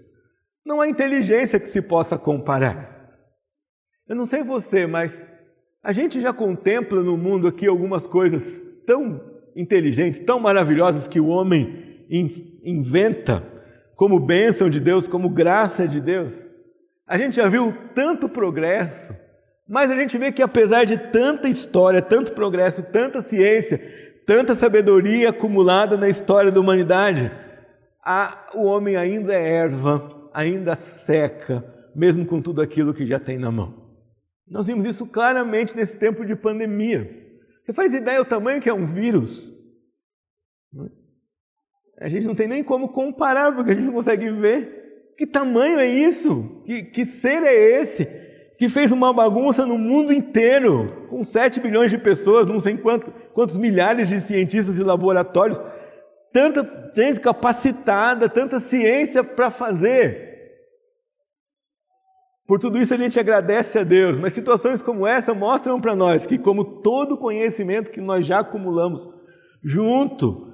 Não 0.65 0.81
há 0.81 0.89
inteligência 0.89 1.59
que 1.59 1.67
se 1.67 1.83
possa 1.83 2.17
comparar. 2.17 2.94
Eu 4.07 4.15
não 4.17 4.27
sei 4.27 4.43
você, 4.43 4.87
mas 4.87 5.17
a 5.83 5.93
gente 5.93 6.21
já 6.21 6.33
contempla 6.33 7.03
no 7.03 7.17
mundo 7.17 7.49
aqui 7.49 7.67
algumas 7.67 8.07
coisas 8.07 8.67
tão 8.87 9.21
inteligentes, 9.57 10.21
tão 10.21 10.39
maravilhosas 10.39 11.09
que 11.09 11.21
o 11.21 11.29
homem 11.29 12.07
inventa 12.63 13.43
como 13.95 14.19
bênção 14.19 14.69
de 14.69 14.81
Deus, 14.81 15.09
como 15.09 15.29
graça 15.31 15.89
de 15.89 16.01
Deus. 16.01 16.47
A 17.07 17.17
gente 17.17 17.37
já 17.37 17.49
viu 17.49 17.75
tanto 17.95 18.29
progresso, 18.29 19.15
Mas 19.67 19.91
a 19.91 19.97
gente 19.97 20.19
vê 20.19 20.31
que 20.31 20.43
apesar 20.43 20.85
de 20.85 20.99
tanta 21.11 21.49
história, 21.49 22.03
tanto 22.03 22.35
progresso, 22.35 22.83
tanta 22.83 23.23
ciência, 23.23 23.81
tanta 24.27 24.55
sabedoria 24.55 25.31
acumulada 25.31 25.97
na 25.97 26.07
história 26.07 26.51
da 26.51 26.61
humanidade, 26.61 27.33
a, 28.05 28.51
o 28.55 28.65
homem 28.65 28.97
ainda 28.97 29.33
é 29.33 29.57
erva, 29.57 30.29
ainda 30.35 30.77
seca, 30.77 31.65
mesmo 31.95 32.27
com 32.27 32.43
tudo 32.43 32.61
aquilo 32.61 32.93
que 32.93 33.07
já 33.07 33.19
tem 33.19 33.39
na 33.39 33.51
mão. 33.51 33.84
Nós 34.47 34.67
vimos 34.67 34.85
isso 34.85 35.07
claramente 35.07 35.77
nesse 35.77 35.97
tempo 35.97 36.25
de 36.25 36.37
pandemia. 36.37 37.23
Você 37.63 37.73
faz 37.73 37.95
ideia 37.95 38.19
do 38.19 38.29
tamanho 38.29 38.61
que 38.61 38.69
é 38.69 38.75
um 38.75 38.85
vírus? 38.85 39.53
A 42.01 42.09
gente 42.09 42.27
não 42.27 42.35
tem 42.35 42.49
nem 42.49 42.63
como 42.63 42.89
comparar, 42.89 43.55
porque 43.55 43.71
a 43.71 43.75
gente 43.75 43.87
não 43.87 43.93
consegue 43.93 44.31
ver. 44.31 45.15
Que 45.17 45.27
tamanho 45.27 45.79
é 45.79 45.87
isso? 45.87 46.63
Que, 46.67 46.83
que 46.83 47.07
ser 47.07 47.43
é 47.43 47.81
esse? 47.81 48.05
Que 48.59 48.69
fez 48.69 48.93
uma 48.93 49.13
bagunça 49.13 49.65
no 49.65 49.79
mundo 49.79 50.13
inteiro, 50.13 51.07
com 51.09 51.23
7 51.25 51.61
bilhões 51.61 51.91
de 51.91 51.99
pessoas, 51.99 52.47
não 52.47 52.61
sei 52.61 52.77
quantos, 52.77 53.13
quantos 53.33 53.57
milhares 53.57 54.09
de 54.09 54.21
cientistas 54.21 54.77
e 54.77 54.83
laboratórios, 54.83 55.61
tanta 56.33 56.91
gente 56.95 57.21
capacitada, 57.21 58.29
tanta 58.29 58.61
ciência 58.61 59.23
para 59.23 59.51
fazer. 59.51 60.34
Por 62.47 62.59
tudo 62.59 62.79
isso 62.79 62.93
a 62.93 62.99
gente 62.99 63.19
agradece 63.19 63.79
a 63.79 63.85
Deus, 63.85 64.19
mas 64.19 64.35
situações 64.35 64.83
como 64.83 65.07
essa 65.07 65.33
mostram 65.33 65.81
para 65.81 65.97
nós 65.97 66.27
que, 66.27 66.39
como 66.39 66.83
todo 66.83 67.17
conhecimento 67.17 67.91
que 67.91 68.01
nós 68.01 68.27
já 68.27 68.41
acumulamos 68.41 69.09
junto, 69.63 70.53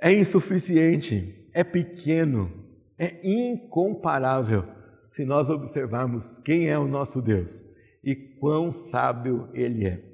é 0.00 0.12
insuficiente, 0.12 1.50
é 1.52 1.64
pequeno, 1.64 2.52
é 2.96 3.20
incomparável 3.24 4.64
se 5.10 5.24
nós 5.24 5.50
observarmos 5.50 6.38
quem 6.38 6.68
é 6.68 6.78
o 6.78 6.86
nosso 6.86 7.20
Deus 7.20 7.60
e 8.04 8.14
quão 8.14 8.72
sábio 8.72 9.48
Ele 9.52 9.86
é. 9.86 10.04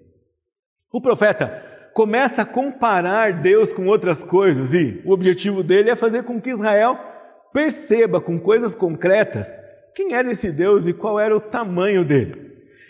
O 0.91 1.03
profeta 1.03 1.63
começa 1.93 2.43
a 2.43 2.47
comparar 2.47 3.43
Deus 3.43 3.75
com 3.75 3.85
outras 3.85 4.23
coisas 4.23 4.73
e 4.73 5.03
o 5.05 5.13
objetivo 5.13 5.63
dele 5.63 5.91
é 5.91 5.97
fazer 5.97 6.23
com 6.23 6.41
que 6.41 6.51
Israel 6.51 6.99
perceba 7.53 8.23
com 8.23 8.41
coisas 8.41 8.75
concretas 8.75 9.64
quem 9.95 10.13
era 10.13 10.31
esse 10.31 10.51
Deus 10.51 10.87
e 10.87 10.93
qual 10.93 11.19
era 11.21 11.37
o 11.37 11.41
tamanho 11.41 12.05
dele. 12.05 12.45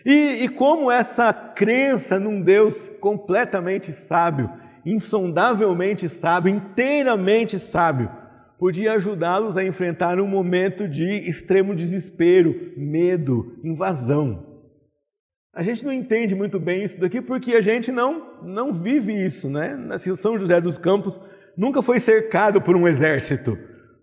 E, 0.04 0.44
e 0.44 0.48
como 0.48 0.90
essa 0.90 1.32
crença 1.32 2.18
num 2.18 2.40
Deus 2.40 2.90
completamente 3.00 3.92
sábio, 3.92 4.50
insondavelmente 4.84 6.08
sábio, 6.08 6.54
inteiramente 6.54 7.58
sábio, 7.58 8.10
podia 8.58 8.92
ajudá-los 8.94 9.56
a 9.56 9.64
enfrentar 9.64 10.20
um 10.20 10.26
momento 10.26 10.88
de 10.88 11.04
extremo 11.28 11.74
desespero, 11.74 12.72
medo, 12.76 13.58
invasão. 13.64 14.54
A 15.54 15.62
gente 15.62 15.84
não 15.84 15.92
entende 15.92 16.34
muito 16.34 16.58
bem 16.58 16.82
isso 16.82 16.98
daqui 16.98 17.22
porque 17.22 17.54
a 17.54 17.60
gente 17.60 17.92
não, 17.92 18.40
não 18.42 18.72
vive 18.72 19.12
isso, 19.12 19.48
né? 19.48 19.78
São 20.16 20.36
José 20.38 20.60
dos 20.60 20.78
Campos 20.78 21.18
nunca 21.56 21.80
foi 21.80 22.00
cercado 22.00 22.60
por 22.60 22.76
um 22.76 22.88
exército. 22.88 23.56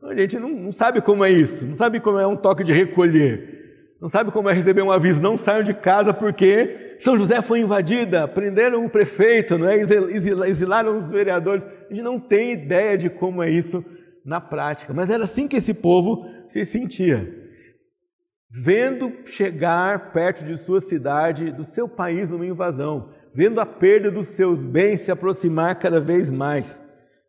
A 0.04 0.16
gente 0.16 0.40
não, 0.40 0.50
não 0.50 0.72
sabe 0.72 1.00
como 1.02 1.24
é 1.24 1.30
isso, 1.30 1.68
não 1.68 1.76
sabe 1.76 2.00
como 2.00 2.18
é 2.18 2.26
um 2.26 2.36
toque 2.36 2.64
de 2.64 2.74
recolher, 2.74 3.96
não 4.02 4.10
sabe 4.10 4.32
como 4.32 4.50
é 4.50 4.54
receber 4.54 4.82
um 4.82 4.92
aviso, 4.92 5.22
não 5.22 5.38
saiam 5.38 5.62
de 5.62 5.76
casa 5.76 6.12
porque 6.12 6.98
São 7.00 7.16
José 7.16 7.40
foi 7.42 7.60
invadida, 7.60 8.28
prenderam 8.28 8.84
o 8.84 8.90
prefeito, 8.90 9.60
não 9.60 9.70
é? 9.70 9.78
exilaram 9.78 10.98
os 10.98 11.08
vereadores. 11.08 11.64
A 11.64 11.94
gente 11.94 12.04
não 12.04 12.20
tem 12.20 12.54
ideia 12.54 12.98
de 12.98 13.12
como 13.12 13.44
é 13.44 13.50
isso 13.50 13.86
na 14.26 14.42
prática, 14.42 14.92
mas 14.92 15.10
era 15.10 15.24
assim 15.24 15.48
que 15.48 15.58
esse 15.58 15.74
povo 15.74 16.26
se 16.48 16.66
sentia. 16.66 17.42
Vendo 18.50 19.14
chegar 19.26 20.12
perto 20.12 20.44
de 20.44 20.58
sua 20.58 20.82
cidade, 20.82 21.52
do 21.52 21.64
seu 21.64 21.88
país, 21.88 22.30
numa 22.30 22.46
invasão, 22.46 23.10
vendo 23.34 23.62
a 23.62 23.66
perda 23.66 24.12
dos 24.12 24.30
seus 24.30 24.66
bens 24.66 25.02
se 25.02 25.12
aproximar 25.12 25.76
cada 25.76 26.02
vez 26.02 26.32
mais, 26.32 26.82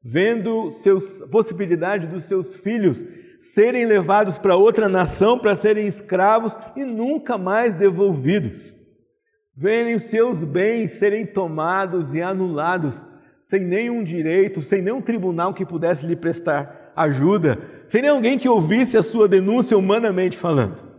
vendo 0.03 0.73
seus, 0.73 1.23
a 1.23 1.29
possibilidade 1.29 2.07
dos 2.07 2.25
seus 2.25 2.57
filhos 2.57 3.05
serem 3.38 3.85
levados 3.85 4.38
para 4.38 4.57
outra 4.57 4.88
nação 4.88 5.38
para 5.38 5.55
serem 5.55 5.87
escravos 5.87 6.57
e 6.77 6.85
nunca 6.85 7.37
mais 7.37 7.75
devolvidos, 7.75 8.75
vendo 9.57 9.99
seus 9.99 10.45
bens 10.45 10.93
serem 10.93 11.27
tomados 11.27 12.15
e 12.15 12.23
anulados 12.23 13.05
sem 13.41 13.65
nenhum 13.65 14.03
direito, 14.03 14.62
sem 14.62 14.81
nenhum 14.81 15.01
tribunal 15.01 15.53
que 15.53 15.67
pudesse 15.67 16.07
lhe 16.07 16.17
prestar 16.17 16.93
ajuda, 16.97 17.59
sem 17.87 18.01
nem 18.01 18.11
alguém 18.11 18.38
que 18.38 18.49
ouvisse 18.49 18.97
a 18.97 19.03
sua 19.03 19.29
denúncia 19.29 19.77
humanamente 19.77 20.37
falando. 20.37 20.93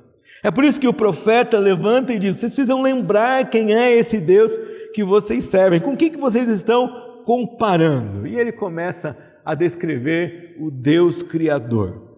É 0.43 0.51
por 0.51 0.65
isso 0.65 0.79
que 0.79 0.87
o 0.87 0.93
profeta 0.93 1.57
levanta 1.57 2.13
e 2.13 2.19
diz: 2.19 2.35
vocês 2.35 2.53
precisam 2.53 2.81
lembrar 2.81 3.49
quem 3.49 3.73
é 3.73 3.97
esse 3.97 4.19
Deus 4.19 4.51
que 4.93 5.03
vocês 5.03 5.45
servem, 5.45 5.79
com 5.79 5.93
o 5.93 5.97
que, 5.97 6.09
que 6.09 6.19
vocês 6.19 6.47
estão 6.49 7.02
comparando. 7.25 8.27
E 8.27 8.39
ele 8.39 8.51
começa 8.51 9.17
a 9.45 9.55
descrever 9.55 10.55
o 10.59 10.71
Deus 10.71 11.21
Criador. 11.21 12.13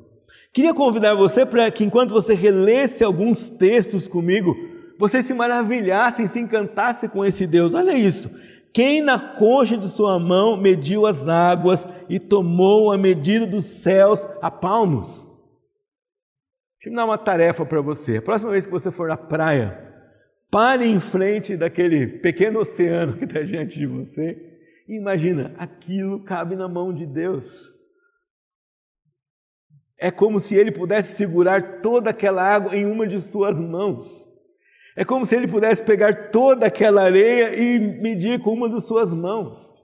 Queria 0.54 0.74
convidar 0.74 1.14
você 1.16 1.46
para 1.46 1.70
que, 1.70 1.84
enquanto 1.84 2.14
você 2.14 2.34
relesse 2.34 3.04
alguns 3.04 3.50
textos 3.50 4.08
comigo, 4.08 4.56
você 4.98 5.22
se 5.22 5.34
maravilhasse, 5.34 6.28
se 6.28 6.40
encantasse 6.40 7.10
com 7.10 7.26
esse 7.26 7.46
Deus. 7.46 7.74
Olha 7.74 7.94
isso. 7.94 8.32
Quem 8.74 9.02
na 9.02 9.20
concha 9.20 9.78
de 9.78 9.88
sua 9.88 10.20
mão 10.20 10.58
mediu 10.58 11.06
as 11.06 11.28
águas 11.28 11.88
e 12.10 12.20
tomou 12.20 12.92
a 12.92 12.98
medida 12.98 13.46
dos 13.46 13.66
céus 13.66 14.28
a 14.42 14.52
palmos? 14.52 15.28
Deixa 16.78 16.90
eu 16.90 16.96
dar 16.96 17.06
uma 17.06 17.18
tarefa 17.18 17.66
para 17.66 17.82
você. 17.82 18.18
A 18.18 18.22
próxima 18.22 18.52
vez 18.52 18.66
que 18.66 18.72
você 18.72 18.92
for 18.92 19.10
na 19.10 19.18
praia, 19.18 19.82
pare 20.52 20.88
em 20.88 21.00
frente 21.00 21.58
daquele 21.58 22.06
pequeno 22.06 22.60
oceano 22.60 23.18
que 23.18 23.26
está 23.26 23.42
diante 23.42 23.80
de 23.80 23.88
você 23.88 24.38
e 24.38 24.55
imagina, 24.88 25.54
aquilo 25.58 26.24
cabe 26.24 26.56
na 26.56 26.68
mão 26.68 26.94
de 26.94 27.06
Deus. 27.06 27.72
É 29.98 30.12
como 30.12 30.40
se 30.40 30.56
ele 30.56 30.72
pudesse 30.72 31.16
segurar 31.16 31.82
toda 31.82 32.10
aquela 32.10 32.44
água 32.44 32.76
em 32.76 32.86
uma 32.86 33.08
de 33.08 33.20
suas 33.20 33.60
mãos. 33.60 34.28
É 34.96 35.04
como 35.04 35.26
se 35.26 35.36
ele 35.36 35.48
pudesse 35.48 35.84
pegar 35.84 36.30
toda 36.32 36.68
aquela 36.68 37.04
areia 37.04 37.56
e 37.56 37.80
medir 38.02 38.40
com 38.40 38.54
uma 38.54 38.70
de 38.70 38.82
suas 38.82 39.14
mãos. 39.14 39.76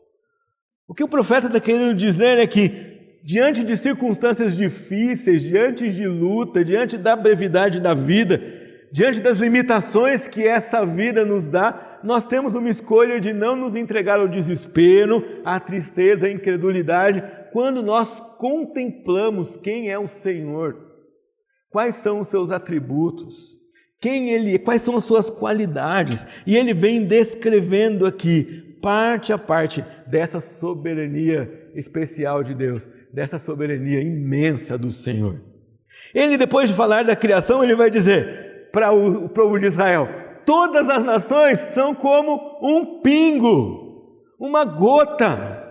O 0.87 0.93
que 0.93 1.03
o 1.03 1.07
profeta 1.07 1.47
está 1.47 1.59
querendo 1.59 1.95
dizer 1.95 2.37
é 2.37 2.47
que, 2.47 3.19
diante 3.23 3.63
de 3.63 3.77
circunstâncias 3.77 4.55
difíceis, 4.55 5.41
diante 5.41 5.89
de 5.89 6.07
luta, 6.07 6.63
diante 6.63 6.97
da 6.97 7.15
brevidade 7.15 7.79
da 7.79 7.93
vida, 7.93 8.41
diante 8.91 9.21
das 9.21 9.37
limitações 9.37 10.27
que 10.27 10.45
essa 10.45 10.85
vida 10.85 11.25
nos 11.25 11.47
dá, 11.47 11.90
nós 12.03 12.23
temos 12.23 12.53
uma 12.53 12.69
escolha 12.69 13.19
de 13.19 13.33
não 13.33 13.55
nos 13.55 13.75
entregar 13.75 14.19
ao 14.19 14.27
desespero, 14.27 15.41
à 15.43 15.59
tristeza, 15.59 16.27
à 16.27 16.31
incredulidade, 16.31 17.23
quando 17.51 17.83
nós 17.83 18.21
contemplamos 18.37 19.57
quem 19.57 19.89
é 19.89 19.99
o 19.99 20.07
Senhor, 20.07 20.77
quais 21.69 21.95
são 21.95 22.19
os 22.19 22.27
seus 22.27 22.51
atributos 22.51 23.61
quem 24.01 24.31
ele 24.31 24.57
quais 24.57 24.81
são 24.81 24.97
as 24.97 25.03
suas 25.03 25.29
qualidades. 25.29 26.25
E 26.45 26.57
ele 26.57 26.73
vem 26.73 27.05
descrevendo 27.05 28.07
aqui, 28.07 28.75
parte 28.81 29.31
a 29.31 29.37
parte, 29.37 29.85
dessa 30.07 30.41
soberania 30.41 31.69
especial 31.75 32.43
de 32.43 32.55
Deus, 32.55 32.87
dessa 33.13 33.37
soberania 33.37 34.01
imensa 34.01 34.77
do 34.77 34.91
Senhor. 34.91 35.39
Ele, 36.13 36.37
depois 36.37 36.69
de 36.69 36.75
falar 36.75 37.03
da 37.03 37.15
criação, 37.15 37.63
ele 37.63 37.75
vai 37.75 37.91
dizer 37.91 38.69
para 38.71 38.91
o, 38.91 39.25
o 39.25 39.29
povo 39.29 39.59
de 39.59 39.67
Israel: 39.67 40.09
todas 40.45 40.89
as 40.89 41.03
nações 41.03 41.59
são 41.73 41.93
como 41.93 42.59
um 42.61 43.01
pingo, 43.01 44.25
uma 44.39 44.65
gota. 44.65 45.61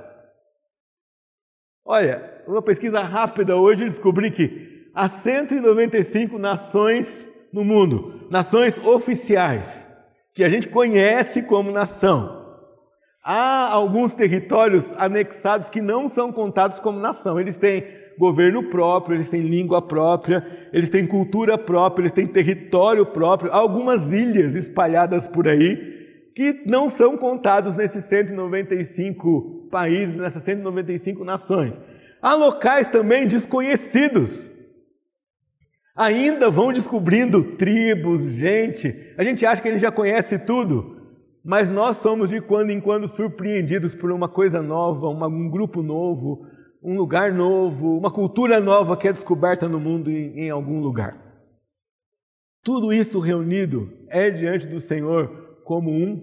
Olha, 1.84 2.42
uma 2.46 2.62
pesquisa 2.62 3.00
rápida 3.00 3.56
hoje 3.56 3.84
eu 3.84 3.88
descobri 3.88 4.30
que 4.30 4.90
há 4.94 5.08
195 5.08 6.38
nações 6.38 7.28
no 7.52 7.64
mundo, 7.64 8.26
nações 8.30 8.78
oficiais, 8.78 9.88
que 10.34 10.44
a 10.44 10.48
gente 10.48 10.68
conhece 10.68 11.42
como 11.42 11.72
nação. 11.72 12.40
Há 13.22 13.68
alguns 13.70 14.14
territórios 14.14 14.94
anexados 14.96 15.68
que 15.68 15.82
não 15.82 16.08
são 16.08 16.32
contados 16.32 16.80
como 16.80 16.98
nação. 16.98 17.38
Eles 17.38 17.58
têm 17.58 17.99
governo 18.20 18.62
próprio, 18.68 19.16
eles 19.16 19.30
têm 19.30 19.40
língua 19.40 19.80
própria, 19.80 20.46
eles 20.72 20.90
têm 20.90 21.06
cultura 21.06 21.56
própria, 21.56 22.02
eles 22.02 22.12
têm 22.12 22.26
território 22.26 23.06
próprio. 23.06 23.50
Algumas 23.50 24.12
ilhas 24.12 24.54
espalhadas 24.54 25.26
por 25.26 25.48
aí 25.48 26.30
que 26.36 26.62
não 26.66 26.90
são 26.90 27.16
contados 27.16 27.74
nesses 27.74 28.04
195 28.04 29.68
países, 29.70 30.16
nessas 30.16 30.44
195 30.44 31.24
nações. 31.24 31.74
Há 32.20 32.34
locais 32.34 32.88
também 32.88 33.26
desconhecidos 33.26 34.50
ainda 36.00 36.50
vão 36.50 36.72
descobrindo 36.72 37.56
tribos, 37.56 38.24
gente. 38.32 38.94
A 39.18 39.24
gente 39.24 39.44
acha 39.44 39.60
que 39.60 39.68
a 39.68 39.72
gente 39.72 39.82
já 39.82 39.92
conhece 39.92 40.38
tudo, 40.38 40.96
mas 41.44 41.68
nós 41.68 41.98
somos 41.98 42.30
de 42.30 42.40
quando 42.40 42.70
em 42.70 42.80
quando 42.80 43.06
surpreendidos 43.06 43.94
por 43.94 44.10
uma 44.10 44.28
coisa 44.28 44.62
nova, 44.62 45.08
um 45.08 45.50
grupo 45.50 45.82
novo, 45.82 46.46
um 46.82 46.96
lugar 46.96 47.32
novo, 47.32 47.98
uma 47.98 48.10
cultura 48.10 48.60
nova 48.60 48.96
que 48.96 49.08
é 49.08 49.12
descoberta 49.12 49.68
no 49.68 49.78
mundo 49.78 50.10
em, 50.10 50.38
em 50.38 50.50
algum 50.50 50.80
lugar. 50.80 51.18
Tudo 52.62 52.92
isso 52.92 53.18
reunido 53.20 53.90
é 54.08 54.30
diante 54.30 54.66
do 54.66 54.80
Senhor 54.80 55.60
como 55.64 55.90
um 55.90 56.22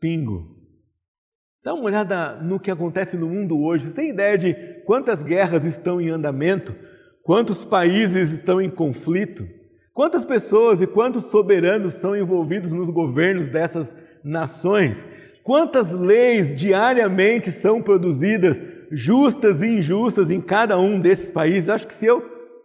pingo. 0.00 0.52
Dá 1.64 1.74
uma 1.74 1.84
olhada 1.84 2.36
no 2.36 2.58
que 2.58 2.70
acontece 2.70 3.16
no 3.16 3.28
mundo 3.28 3.60
hoje. 3.60 3.88
Você 3.88 3.94
tem 3.94 4.10
ideia 4.10 4.36
de 4.36 4.54
quantas 4.84 5.22
guerras 5.22 5.64
estão 5.64 6.00
em 6.00 6.08
andamento? 6.08 6.74
Quantos 7.22 7.64
países 7.64 8.32
estão 8.32 8.60
em 8.60 8.68
conflito? 8.68 9.46
Quantas 9.94 10.24
pessoas 10.24 10.80
e 10.80 10.86
quantos 10.86 11.26
soberanos 11.26 11.94
são 11.94 12.16
envolvidos 12.16 12.72
nos 12.72 12.90
governos 12.90 13.48
dessas 13.48 13.94
nações? 14.24 15.06
Quantas 15.44 15.92
leis 15.92 16.54
diariamente 16.54 17.50
são 17.50 17.82
produzidas, 17.82 18.60
justas 18.92 19.62
e 19.62 19.66
injustas, 19.66 20.30
em 20.30 20.40
cada 20.40 20.78
um 20.78 21.00
desses 21.00 21.30
países? 21.30 21.68
Acho 21.68 21.86
que 21.86 21.94
se 21.94 22.06
eu 22.06 22.20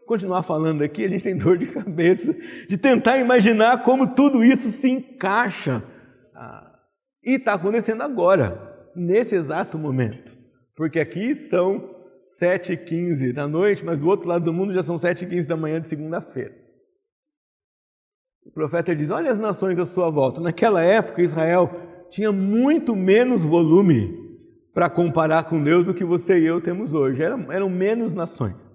continuar 0.05 0.43
falando 0.43 0.83
aqui, 0.83 1.05
a 1.05 1.09
gente 1.09 1.23
tem 1.23 1.35
dor 1.37 1.57
de 1.57 1.67
cabeça 1.67 2.35
de 2.67 2.77
tentar 2.77 3.17
imaginar 3.17 3.83
como 3.83 4.13
tudo 4.13 4.43
isso 4.43 4.69
se 4.69 4.89
encaixa. 4.89 5.83
Ah, 6.35 6.71
e 7.23 7.35
está 7.35 7.53
acontecendo 7.53 8.03
agora, 8.03 8.89
nesse 8.95 9.35
exato 9.35 9.77
momento. 9.77 10.35
Porque 10.75 10.99
aqui 10.99 11.33
são 11.33 11.95
7h15 12.39 13.33
da 13.33 13.47
noite, 13.47 13.83
mas 13.83 13.99
do 13.99 14.07
outro 14.07 14.27
lado 14.27 14.45
do 14.45 14.53
mundo 14.53 14.73
já 14.73 14.83
são 14.83 14.97
7h15 14.97 15.45
da 15.47 15.57
manhã 15.57 15.79
de 15.81 15.87
segunda-feira. 15.87 16.53
O 18.45 18.51
profeta 18.51 18.95
diz: 18.95 19.09
Olha 19.09 19.31
as 19.31 19.39
nações 19.39 19.77
à 19.77 19.85
sua 19.85 20.09
volta. 20.09 20.39
Naquela 20.39 20.83
época, 20.83 21.21
Israel 21.21 21.69
tinha 22.09 22.31
muito 22.31 22.95
menos 22.95 23.43
volume 23.43 24.26
para 24.77 24.91
comparar 24.91 25.45
com 25.45 25.63
Deus 25.63 25.83
do 25.83 25.91
que 25.91 26.05
você 26.05 26.37
e 26.37 26.45
eu 26.45 26.61
temos 26.61 26.93
hoje. 26.93 27.23
Eram, 27.23 27.51
eram 27.51 27.67
menos 27.67 28.13
nações. 28.13 28.69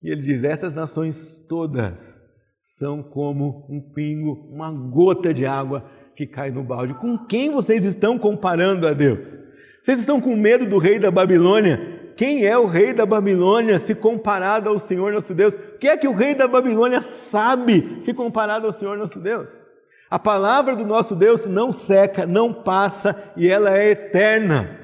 E 0.00 0.08
ele 0.08 0.22
diz: 0.22 0.44
essas 0.44 0.74
nações 0.74 1.44
todas 1.48 2.22
são 2.78 3.02
como 3.02 3.66
um 3.68 3.80
pingo, 3.80 4.48
uma 4.48 4.70
gota 4.70 5.34
de 5.34 5.44
água 5.44 5.90
que 6.14 6.24
cai 6.24 6.52
no 6.52 6.62
balde. 6.62 6.94
Com 6.94 7.18
quem 7.18 7.50
vocês 7.50 7.82
estão 7.82 8.16
comparando 8.16 8.86
a 8.86 8.92
Deus? 8.92 9.36
Vocês 9.82 9.98
estão 9.98 10.20
com 10.20 10.36
medo 10.36 10.64
do 10.68 10.78
rei 10.78 11.00
da 11.00 11.10
Babilônia? 11.10 12.12
Quem 12.16 12.46
é 12.46 12.56
o 12.56 12.66
rei 12.66 12.94
da 12.94 13.04
Babilônia 13.04 13.80
se 13.80 13.92
comparado 13.92 14.70
ao 14.70 14.78
Senhor 14.78 15.12
nosso 15.12 15.34
Deus? 15.34 15.52
O 15.52 15.78
que 15.78 15.88
é 15.88 15.96
que 15.96 16.06
o 16.06 16.14
rei 16.14 16.32
da 16.32 16.46
Babilônia 16.46 17.02
sabe 17.02 18.00
se 18.02 18.14
comparado 18.14 18.68
ao 18.68 18.72
Senhor 18.72 18.96
nosso 18.96 19.18
Deus? 19.18 19.65
A 20.08 20.18
palavra 20.18 20.76
do 20.76 20.86
nosso 20.86 21.16
Deus 21.16 21.46
não 21.46 21.72
seca, 21.72 22.26
não 22.26 22.52
passa 22.52 23.32
e 23.36 23.48
ela 23.48 23.76
é 23.76 23.90
eterna. 23.90 24.80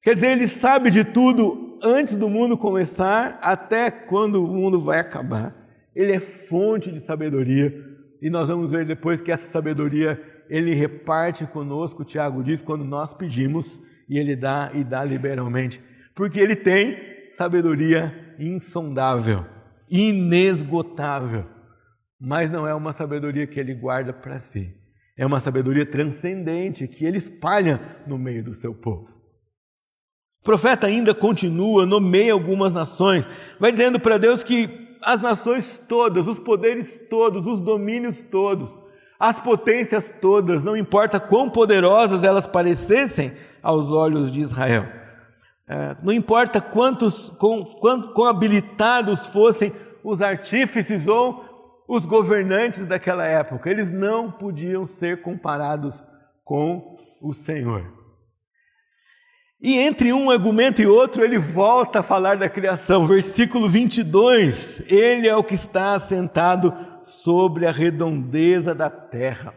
Quer 0.00 0.14
dizer, 0.14 0.32
ele 0.32 0.48
sabe 0.48 0.90
de 0.90 1.04
tudo 1.04 1.78
antes 1.82 2.16
do 2.16 2.28
mundo 2.28 2.56
começar 2.56 3.38
até 3.42 3.90
quando 3.90 4.44
o 4.44 4.46
mundo 4.46 4.80
vai 4.80 5.00
acabar. 5.00 5.54
Ele 5.94 6.12
é 6.12 6.20
fonte 6.20 6.90
de 6.90 7.00
sabedoria 7.00 7.74
e 8.22 8.30
nós 8.30 8.48
vamos 8.48 8.70
ver 8.70 8.86
depois 8.86 9.20
que 9.20 9.32
essa 9.32 9.46
sabedoria 9.46 10.20
ele 10.48 10.74
reparte 10.74 11.46
conosco, 11.46 12.04
Tiago 12.04 12.42
diz, 12.42 12.62
quando 12.62 12.84
nós 12.84 13.14
pedimos 13.14 13.80
e 14.08 14.18
ele 14.18 14.36
dá 14.36 14.70
e 14.74 14.84
dá 14.84 15.04
liberalmente, 15.04 15.80
porque 16.14 16.38
ele 16.38 16.54
tem 16.54 16.98
sabedoria 17.32 18.34
insondável, 18.38 19.44
inesgotável, 19.90 21.46
mas 22.20 22.50
não 22.50 22.66
é 22.66 22.74
uma 22.74 22.92
sabedoria 22.92 23.46
que 23.46 23.58
ele 23.58 23.74
guarda 23.74 24.12
para 24.12 24.38
si. 24.38 24.74
É 25.16 25.24
uma 25.24 25.40
sabedoria 25.40 25.86
transcendente 25.86 26.88
que 26.88 27.04
ele 27.04 27.18
espalha 27.18 28.02
no 28.06 28.18
meio 28.18 28.42
do 28.42 28.52
seu 28.52 28.74
povo. 28.74 29.22
O 30.40 30.44
profeta 30.44 30.86
ainda 30.86 31.14
continua, 31.14 31.86
nomeia 31.86 32.32
algumas 32.32 32.72
nações, 32.72 33.26
vai 33.58 33.72
dizendo 33.72 33.98
para 33.98 34.18
Deus 34.18 34.44
que 34.44 34.98
as 35.00 35.20
nações 35.20 35.80
todas, 35.88 36.26
os 36.26 36.38
poderes 36.38 37.00
todos, 37.08 37.46
os 37.46 37.60
domínios 37.60 38.22
todos, 38.22 38.74
as 39.18 39.40
potências 39.40 40.12
todas, 40.20 40.64
não 40.64 40.76
importa 40.76 41.20
quão 41.20 41.48
poderosas 41.48 42.24
elas 42.24 42.46
parecessem 42.46 43.32
aos 43.62 43.90
olhos 43.90 44.32
de 44.32 44.40
Israel, 44.40 44.86
é, 45.66 45.96
não 46.02 46.12
importa 46.12 46.60
quantos, 46.60 47.30
quão, 47.38 47.64
quão, 47.64 48.02
quão 48.12 48.28
habilitados 48.28 49.26
fossem 49.28 49.72
os 50.02 50.20
artífices 50.20 51.08
ou 51.08 51.53
os 51.86 52.06
governantes 52.06 52.86
daquela 52.86 53.26
época, 53.26 53.70
eles 53.70 53.90
não 53.90 54.30
podiam 54.30 54.86
ser 54.86 55.22
comparados 55.22 56.02
com 56.42 56.96
o 57.20 57.32
Senhor. 57.32 57.92
E 59.60 59.78
entre 59.78 60.12
um 60.12 60.30
argumento 60.30 60.82
e 60.82 60.86
outro, 60.86 61.24
ele 61.24 61.38
volta 61.38 62.00
a 62.00 62.02
falar 62.02 62.36
da 62.36 62.48
criação. 62.48 63.06
Versículo 63.06 63.68
22: 63.68 64.82
Ele 64.86 65.26
é 65.26 65.34
o 65.34 65.44
que 65.44 65.54
está 65.54 65.94
assentado 65.94 66.74
sobre 67.02 67.66
a 67.66 67.72
redondeza 67.72 68.74
da 68.74 68.90
terra. 68.90 69.54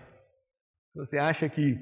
Você 0.96 1.18
acha 1.18 1.50
que 1.50 1.78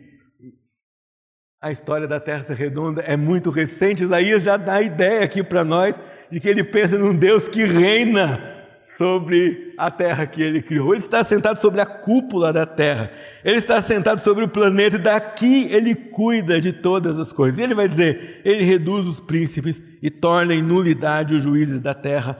a 1.62 1.72
história 1.72 2.08
da 2.08 2.20
terra 2.20 2.44
ser 2.44 2.58
redonda 2.58 3.02
é 3.02 3.16
muito 3.16 3.50
recente? 3.50 4.04
Isaías 4.04 4.44
já 4.44 4.58
dá 4.58 4.76
a 4.76 4.82
ideia 4.82 5.24
aqui 5.24 5.44
para 5.44 5.64
nós 5.64 6.00
de 6.32 6.40
que 6.40 6.50
ele 6.50 6.64
pensa 6.64 6.98
num 6.98 7.16
Deus 7.16 7.48
que 7.48 7.64
reina 7.64 8.55
sobre 8.86 9.74
a 9.78 9.90
terra 9.90 10.28
que 10.28 10.42
ele 10.42 10.62
criou. 10.62 10.94
Ele 10.94 11.04
está 11.04 11.24
sentado 11.24 11.58
sobre 11.58 11.82
a 11.82 11.86
cúpula 11.86 12.54
da 12.54 12.66
terra. 12.66 13.12
Ele 13.44 13.58
está 13.58 13.82
sentado 13.82 14.20
sobre 14.20 14.44
o 14.44 14.48
planeta 14.48 14.98
e 14.98 15.02
daqui 15.02 15.68
ele 15.72 15.96
cuida 15.96 16.62
de 16.62 16.72
todas 16.72 17.20
as 17.20 17.34
coisas. 17.34 17.60
E 17.60 17.64
ele 17.64 17.74
vai 17.74 17.90
dizer: 17.90 18.42
Ele 18.46 18.64
reduz 18.64 19.08
os 19.08 19.20
príncipes 19.20 19.82
e 20.02 20.12
torna 20.12 20.54
em 20.54 20.62
nulidade 20.62 21.34
os 21.34 21.44
juízes 21.44 21.82
da 21.82 21.96
terra. 21.96 22.38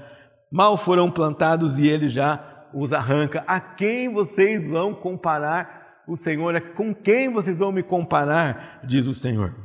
Mal 0.52 0.78
foram 0.78 1.10
plantados 1.10 1.80
e 1.80 1.88
ele 1.88 2.08
já 2.08 2.70
os 2.74 2.94
arranca. 2.94 3.44
A 3.48 3.60
quem 3.60 4.14
vocês 4.14 4.68
vão 4.68 4.94
comparar 4.94 6.04
o 6.08 6.16
Senhor? 6.16 6.62
Com 6.76 6.94
quem 6.94 7.32
vocês 7.32 7.58
vão 7.58 7.72
me 7.72 7.82
comparar? 7.82 8.82
Diz 8.86 9.08
o 9.08 9.16
Senhor. 9.16 9.56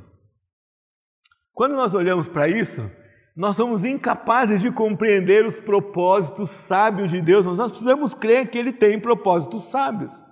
Quando 1.53 1.77
nós 1.77 1.93
olhamos 1.93 2.27
para 2.27 2.49
isso, 2.49 2.91
nós 3.41 3.57
somos 3.57 3.87
incapazes 3.87 4.61
de 4.61 4.71
compreender 4.71 5.47
os 5.47 5.59
propósitos 5.59 6.51
sábios 6.51 7.11
de 7.11 7.23
Deus, 7.23 7.47
mas 7.47 7.57
nós 7.57 7.71
precisamos 7.71 8.13
crer 8.13 8.51
que 8.51 8.59
Ele 8.59 8.71
tem 8.71 9.01
propósitos 9.01 9.71
sábios. 9.71 10.23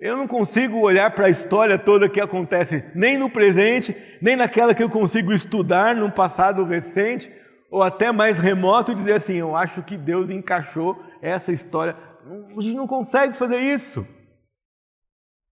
Eu 0.00 0.16
não 0.16 0.26
consigo 0.26 0.80
olhar 0.80 1.12
para 1.12 1.26
a 1.26 1.30
história 1.30 1.78
toda 1.78 2.08
que 2.08 2.20
acontece 2.20 2.84
nem 2.92 3.16
no 3.16 3.30
presente, 3.30 3.96
nem 4.20 4.34
naquela 4.34 4.74
que 4.74 4.82
eu 4.82 4.90
consigo 4.90 5.32
estudar 5.32 5.94
num 5.94 6.10
passado 6.10 6.64
recente, 6.64 7.30
ou 7.70 7.84
até 7.84 8.10
mais 8.10 8.36
remoto, 8.36 8.90
e 8.90 8.96
dizer 8.96 9.14
assim: 9.14 9.36
eu 9.36 9.54
acho 9.54 9.84
que 9.84 9.96
Deus 9.96 10.28
encaixou 10.28 11.00
essa 11.22 11.52
história. 11.52 11.96
A 12.26 12.60
gente 12.60 12.74
não 12.74 12.88
consegue 12.88 13.36
fazer 13.36 13.60
isso. 13.60 14.04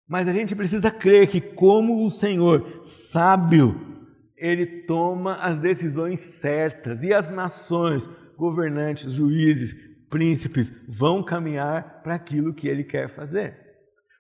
Mas 0.10 0.28
a 0.28 0.34
gente 0.34 0.56
precisa 0.56 0.90
crer 0.90 1.28
que, 1.28 1.40
como 1.40 2.04
o 2.04 2.10
Senhor, 2.10 2.80
sábio, 2.82 4.01
ele 4.42 4.66
toma 4.66 5.36
as 5.36 5.60
decisões 5.60 6.20
certas 6.20 7.04
e 7.04 7.14
as 7.14 7.30
nações, 7.30 8.10
governantes, 8.36 9.14
juízes, 9.14 9.76
príncipes 10.10 10.74
vão 10.88 11.22
caminhar 11.22 12.02
para 12.04 12.16
aquilo 12.16 12.54
que 12.54 12.68
ele 12.68 12.84
quer 12.84 13.08
fazer. 13.08 13.56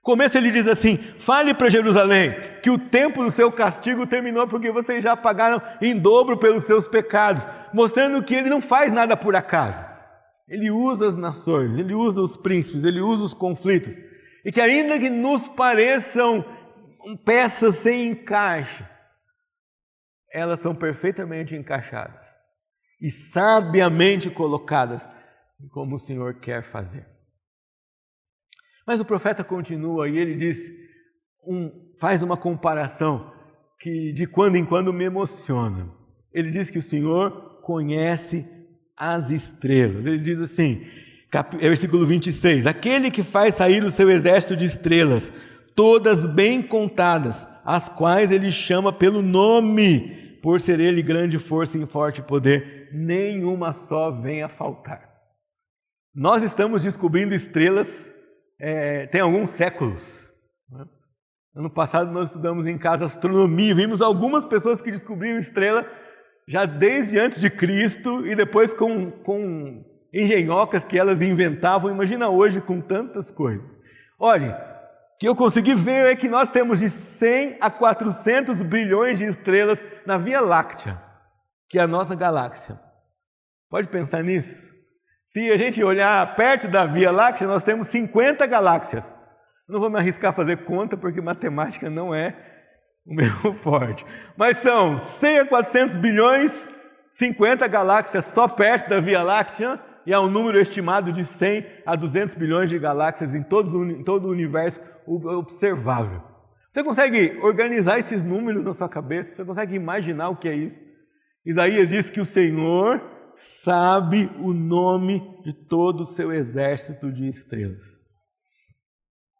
Começa 0.03 0.38
ele 0.38 0.51
diz 0.51 0.67
assim: 0.67 0.95
fale 0.95 1.55
para 1.55 1.69
Jerusalém 1.69 2.36
que 2.62 2.69
o 2.69 2.77
tempo 2.77 3.23
do 3.23 3.31
seu 3.31 3.51
castigo 3.51 4.05
terminou 4.05 4.47
porque 4.47 4.71
vocês 4.71 5.03
já 5.03 5.17
pagaram 5.17 5.60
em 5.81 5.97
dobro 5.97 6.38
pelos 6.38 6.65
seus 6.65 6.88
pecados, 6.88 7.45
mostrando 7.73 8.23
que 8.23 8.36
ele 8.36 8.49
não 8.49 8.62
faz 8.62 8.91
nada 8.91 9.17
por 9.17 9.36
acaso. 9.36 9.84
Ele 10.47 10.69
usa 10.69 11.07
as 11.07 11.15
nações, 11.15 11.77
ele 11.79 11.95
usa 11.95 12.21
os 12.21 12.38
príncipes, 12.38 12.84
ele 12.84 13.01
usa 13.01 13.23
os 13.23 13.34
conflitos, 13.34 13.97
e 14.45 14.51
que 14.51 14.62
ainda 14.62 14.99
que 14.99 15.10
nos 15.10 15.47
pareçam 15.49 16.45
peças 17.25 17.77
sem 17.77 18.07
encaixe, 18.10 18.84
elas 20.33 20.59
são 20.59 20.73
perfeitamente 20.73 21.55
encaixadas 21.55 22.25
e 23.01 23.09
sabiamente 23.09 24.29
colocadas 24.29 25.07
como 25.71 25.95
o 25.95 25.99
Senhor 25.99 26.35
quer 26.39 26.63
fazer. 26.63 27.05
Mas 28.85 28.99
o 28.99 29.05
profeta 29.05 29.43
continua 29.43 30.09
e 30.09 30.17
ele 30.17 30.35
diz, 30.35 30.57
um, 31.45 31.71
faz 31.99 32.23
uma 32.23 32.37
comparação 32.37 33.31
que 33.79 34.11
de 34.13 34.27
quando 34.27 34.55
em 34.55 34.65
quando 34.65 34.93
me 34.93 35.05
emociona. 35.05 35.91
Ele 36.33 36.49
diz 36.49 36.69
que 36.69 36.77
o 36.77 36.83
Senhor 36.83 37.61
conhece 37.61 38.47
as 38.95 39.31
estrelas. 39.31 40.05
Ele 40.05 40.19
diz 40.19 40.39
assim, 40.39 40.85
cap, 41.31 41.57
versículo 41.57 42.05
26: 42.05 42.67
Aquele 42.67 43.09
que 43.09 43.23
faz 43.23 43.55
sair 43.55 43.83
o 43.83 43.89
seu 43.89 44.09
exército 44.09 44.55
de 44.55 44.65
estrelas, 44.65 45.31
todas 45.75 46.27
bem 46.27 46.61
contadas, 46.61 47.47
as 47.65 47.89
quais 47.89 48.31
ele 48.31 48.51
chama 48.51 48.93
pelo 48.93 49.21
nome, 49.21 50.20
por 50.41 50.60
ser 50.60 50.80
ele 50.80 51.01
grande 51.01 51.38
força 51.38 51.77
e 51.77 51.86
forte 51.86 52.21
poder, 52.21 52.89
nenhuma 52.91 53.73
só 53.73 54.12
vem 54.12 54.43
a 54.43 54.49
faltar. 54.49 55.10
Nós 56.13 56.43
estamos 56.43 56.84
descobrindo 56.84 57.34
estrelas 57.34 58.12
é, 58.62 59.08
tem 59.08 59.19
alguns 59.19 59.49
séculos. 59.49 60.32
Né? 60.69 60.86
Ano 61.56 61.69
passado 61.69 62.12
nós 62.12 62.27
estudamos 62.27 62.67
em 62.67 62.77
casa 62.77 63.06
astronomia, 63.06 63.73
vimos 63.73 64.01
algumas 64.01 64.45
pessoas 64.45 64.82
que 64.82 64.91
descobriram 64.91 65.39
estrela 65.39 65.84
já 66.47 66.65
desde 66.65 67.17
antes 67.17 67.41
de 67.41 67.49
Cristo 67.49 68.25
e 68.25 68.36
depois 68.36 68.71
com, 68.73 69.10
com 69.10 69.84
engenhocas 70.13 70.84
que 70.84 70.97
elas 70.97 71.21
inventavam. 71.21 71.89
Imagina 71.89 72.30
hoje 72.30 72.62
com 72.62 72.80
tantas 72.80 73.32
coisas. 73.32 73.80
Olhe, 74.19 74.54
que 75.21 75.27
eu 75.27 75.36
consegui 75.36 75.75
ver 75.75 76.07
é 76.07 76.15
que 76.15 76.27
nós 76.27 76.49
temos 76.49 76.79
de 76.79 76.89
100 76.89 77.57
a 77.62 77.69
400 77.69 78.63
bilhões 78.63 79.19
de 79.19 79.25
estrelas 79.25 79.79
na 80.03 80.17
Via 80.17 80.41
Láctea, 80.41 80.99
que 81.69 81.77
é 81.77 81.84
a 81.84 81.88
nossa 81.88 82.15
galáxia. 82.15 82.79
Pode 83.69 83.88
pensar 83.88 84.23
nisso? 84.23 84.73
Se 85.25 85.51
a 85.51 85.57
gente 85.57 85.84
olhar 85.84 86.36
perto 86.36 86.67
da 86.67 86.86
Via 86.86 87.12
Láctea, 87.12 87.47
nós 87.47 87.62
temos 87.62 87.89
50 87.89 88.47
galáxias. 88.47 89.13
Não 89.69 89.79
vou 89.79 89.91
me 89.91 89.99
arriscar 89.99 90.31
a 90.31 90.34
fazer 90.34 90.65
conta 90.65 90.97
porque 90.97 91.21
matemática 91.21 91.88
não 91.88 92.15
é 92.15 92.36
o 93.05 93.13
meu 93.13 93.53
forte. 93.53 94.03
Mas 94.36 94.57
são 94.57 94.97
100 94.97 95.38
a 95.38 95.45
400 95.45 95.97
bilhões, 95.97 96.67
50 97.12 97.67
galáxias 97.67 98.25
só 98.25 98.47
perto 98.47 98.89
da 98.89 98.99
Via 98.99 99.21
Láctea 99.21 99.79
e 100.05 100.13
há 100.13 100.19
um 100.21 100.29
número 100.29 100.59
estimado 100.59 101.11
de 101.11 101.23
100 101.23 101.65
a 101.85 101.95
200 101.95 102.35
bilhões 102.35 102.69
de 102.69 102.79
galáxias 102.79 103.35
em 103.35 103.43
todo, 103.43 103.83
em 103.85 104.03
todo 104.03 104.27
o 104.27 104.31
universo 104.31 104.79
observável. 105.05 106.21
Você 106.71 106.83
consegue 106.83 107.37
organizar 107.41 107.99
esses 107.99 108.23
números 108.23 108.63
na 108.63 108.73
sua 108.73 108.87
cabeça? 108.87 109.35
Você 109.35 109.43
consegue 109.43 109.75
imaginar 109.75 110.29
o 110.29 110.35
que 110.35 110.47
é 110.47 110.55
isso? 110.55 110.79
Isaías 111.45 111.89
diz 111.89 112.09
que 112.09 112.21
o 112.21 112.25
Senhor 112.25 113.01
sabe 113.35 114.29
o 114.39 114.53
nome 114.53 115.21
de 115.43 115.53
todo 115.53 116.01
o 116.01 116.05
seu 116.05 116.31
exército 116.31 117.11
de 117.11 117.27
estrelas. 117.27 117.99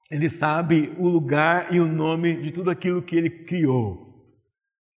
Ele 0.10 0.30
sabe 0.30 0.94
o 1.00 1.08
lugar 1.08 1.74
e 1.74 1.80
o 1.80 1.88
nome 1.88 2.42
de 2.42 2.52
tudo 2.52 2.70
aquilo 2.70 3.02
que 3.02 3.16
ele 3.16 3.30
criou. 3.46 4.12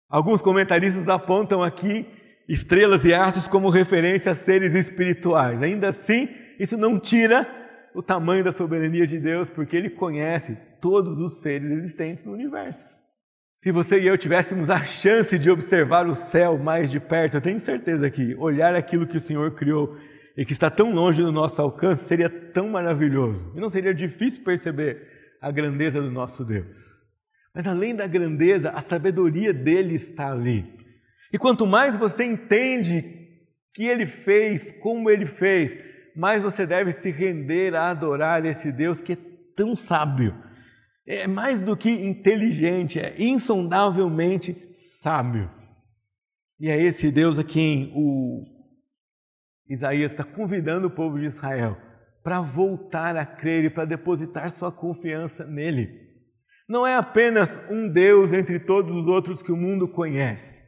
Alguns 0.09 0.41
comentaristas 0.41 1.09
apontam 1.09 1.63
aqui 1.63 2.07
estrelas 2.49 3.05
e 3.05 3.15
astros 3.15 3.49
como 3.49 3.71
referência 3.71 4.33
a 4.33 4.35
seres 4.35 4.75
espirituais. 4.75 5.63
Ainda 5.63 5.89
assim, 5.89 6.29
isso 6.59 6.77
não 6.77 6.99
tira 6.99 7.47
o 7.95 8.03
tamanho 8.03 8.45
da 8.45 8.53
soberania 8.53 9.07
de 9.07 9.19
Deus, 9.19 9.51
porque 9.51 9.77
ele 9.77 9.91
conhece 9.91 10.57
todos 10.81 11.21
os 11.21 11.41
seres 11.41 11.71
existentes 11.71 12.25
no 12.25 12.33
universo. 12.33 12.93
Se 13.55 13.71
você 13.71 14.01
e 14.01 14.07
eu 14.09 14.19
tivéssemos 14.19 14.71
a 14.71 14.83
chance 14.83 15.39
de 15.39 15.49
observar 15.49 16.07
o 16.07 16.15
céu 16.15 16.59
mais 16.59 16.91
de 16.91 16.99
perto, 16.99 17.37
eu 17.37 17.41
tenho 17.41 17.61
certeza 17.61 18.11
que 18.11 18.35
olhar 18.35 18.75
aquilo 18.75 19.07
que 19.07 19.17
o 19.17 19.21
Senhor 19.21 19.53
criou 19.53 19.97
e 20.37 20.45
que 20.45 20.53
está 20.53 20.69
tão 20.69 20.93
longe 20.93 21.23
do 21.23 21.31
nosso 21.31 21.63
alcance 21.63 22.05
seria 22.05 22.29
tão 22.29 22.69
maravilhoso. 22.69 23.53
E 23.55 23.61
não 23.61 23.71
seria 23.71 23.95
difícil 23.95 24.43
perceber 24.43 25.07
a 25.41 25.51
grandeza 25.51 26.01
do 26.01 26.11
nosso 26.11 26.45
Deus. 26.45 27.03
Mas 27.55 27.67
além 27.67 27.95
da 27.95 28.07
grandeza, 28.07 28.71
a 28.71 28.81
sabedoria 28.81 29.53
dele 29.53 29.95
está 29.95 30.33
ali. 30.33 30.82
E 31.33 31.39
quanto 31.39 31.67
mais 31.67 31.97
você 31.97 32.25
entende 32.25 33.21
que 33.73 33.85
ele 33.85 34.07
fez, 34.07 34.73
como 34.81 35.09
ele 35.09 35.27
fez, 35.27 35.77
mais 36.15 36.43
você 36.43 36.67
deve 36.67 36.93
se 36.93 37.11
render 37.11 37.75
a 37.75 37.91
adorar 37.91 38.45
esse 38.45 38.71
Deus 38.71 39.01
que 39.01 39.15
é 39.15 39.19
tão 39.57 39.75
sábio 39.75 40.35
é 41.07 41.27
mais 41.27 41.63
do 41.63 41.77
que 41.77 41.91
inteligente, 41.91 42.99
é 42.99 43.15
insondavelmente 43.19 44.71
sábio. 45.01 45.51
E 46.61 46.69
é 46.69 46.81
esse 46.81 47.11
Deus 47.11 47.39
a 47.39 47.45
quem 47.45 47.93
o 47.95 48.45
Isaías 49.69 50.13
está 50.13 50.23
convidando 50.23 50.87
o 50.87 50.91
povo 50.91 51.19
de 51.19 51.27
Israel 51.27 51.77
para 52.23 52.41
voltar 52.41 53.17
a 53.17 53.27
crer 53.27 53.65
e 53.65 53.71
para 53.71 53.85
depositar 53.85 54.49
sua 54.51 54.71
confiança 54.71 55.45
nele. 55.45 56.01
Não 56.69 56.87
é 56.87 56.95
apenas 56.95 57.61
um 57.69 57.89
Deus 57.89 58.33
entre 58.33 58.61
todos 58.61 58.95
os 58.95 59.07
outros 59.09 59.43
que 59.43 59.51
o 59.51 59.57
mundo 59.57 59.89
conhece. 59.89 60.62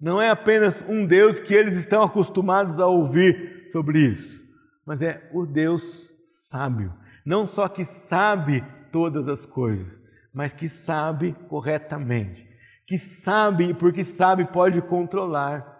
Não 0.00 0.22
é 0.22 0.30
apenas 0.30 0.84
um 0.88 1.04
Deus 1.04 1.40
que 1.40 1.52
eles 1.52 1.76
estão 1.76 2.02
acostumados 2.02 2.78
a 2.78 2.86
ouvir 2.86 3.68
sobre 3.72 4.00
isso, 4.00 4.44
mas 4.86 5.02
é 5.02 5.28
o 5.32 5.44
Deus 5.44 6.14
sábio. 6.24 6.94
Não 7.26 7.46
só 7.46 7.68
que 7.68 7.84
sabe 7.84 8.64
todas 8.92 9.28
as 9.28 9.44
coisas, 9.44 10.00
mas 10.32 10.52
que 10.52 10.68
sabe 10.68 11.34
corretamente, 11.48 12.48
que 12.86 12.96
sabe 12.96 13.70
e 13.70 13.74
porque 13.74 14.04
sabe 14.04 14.44
pode 14.44 14.80
controlar, 14.82 15.76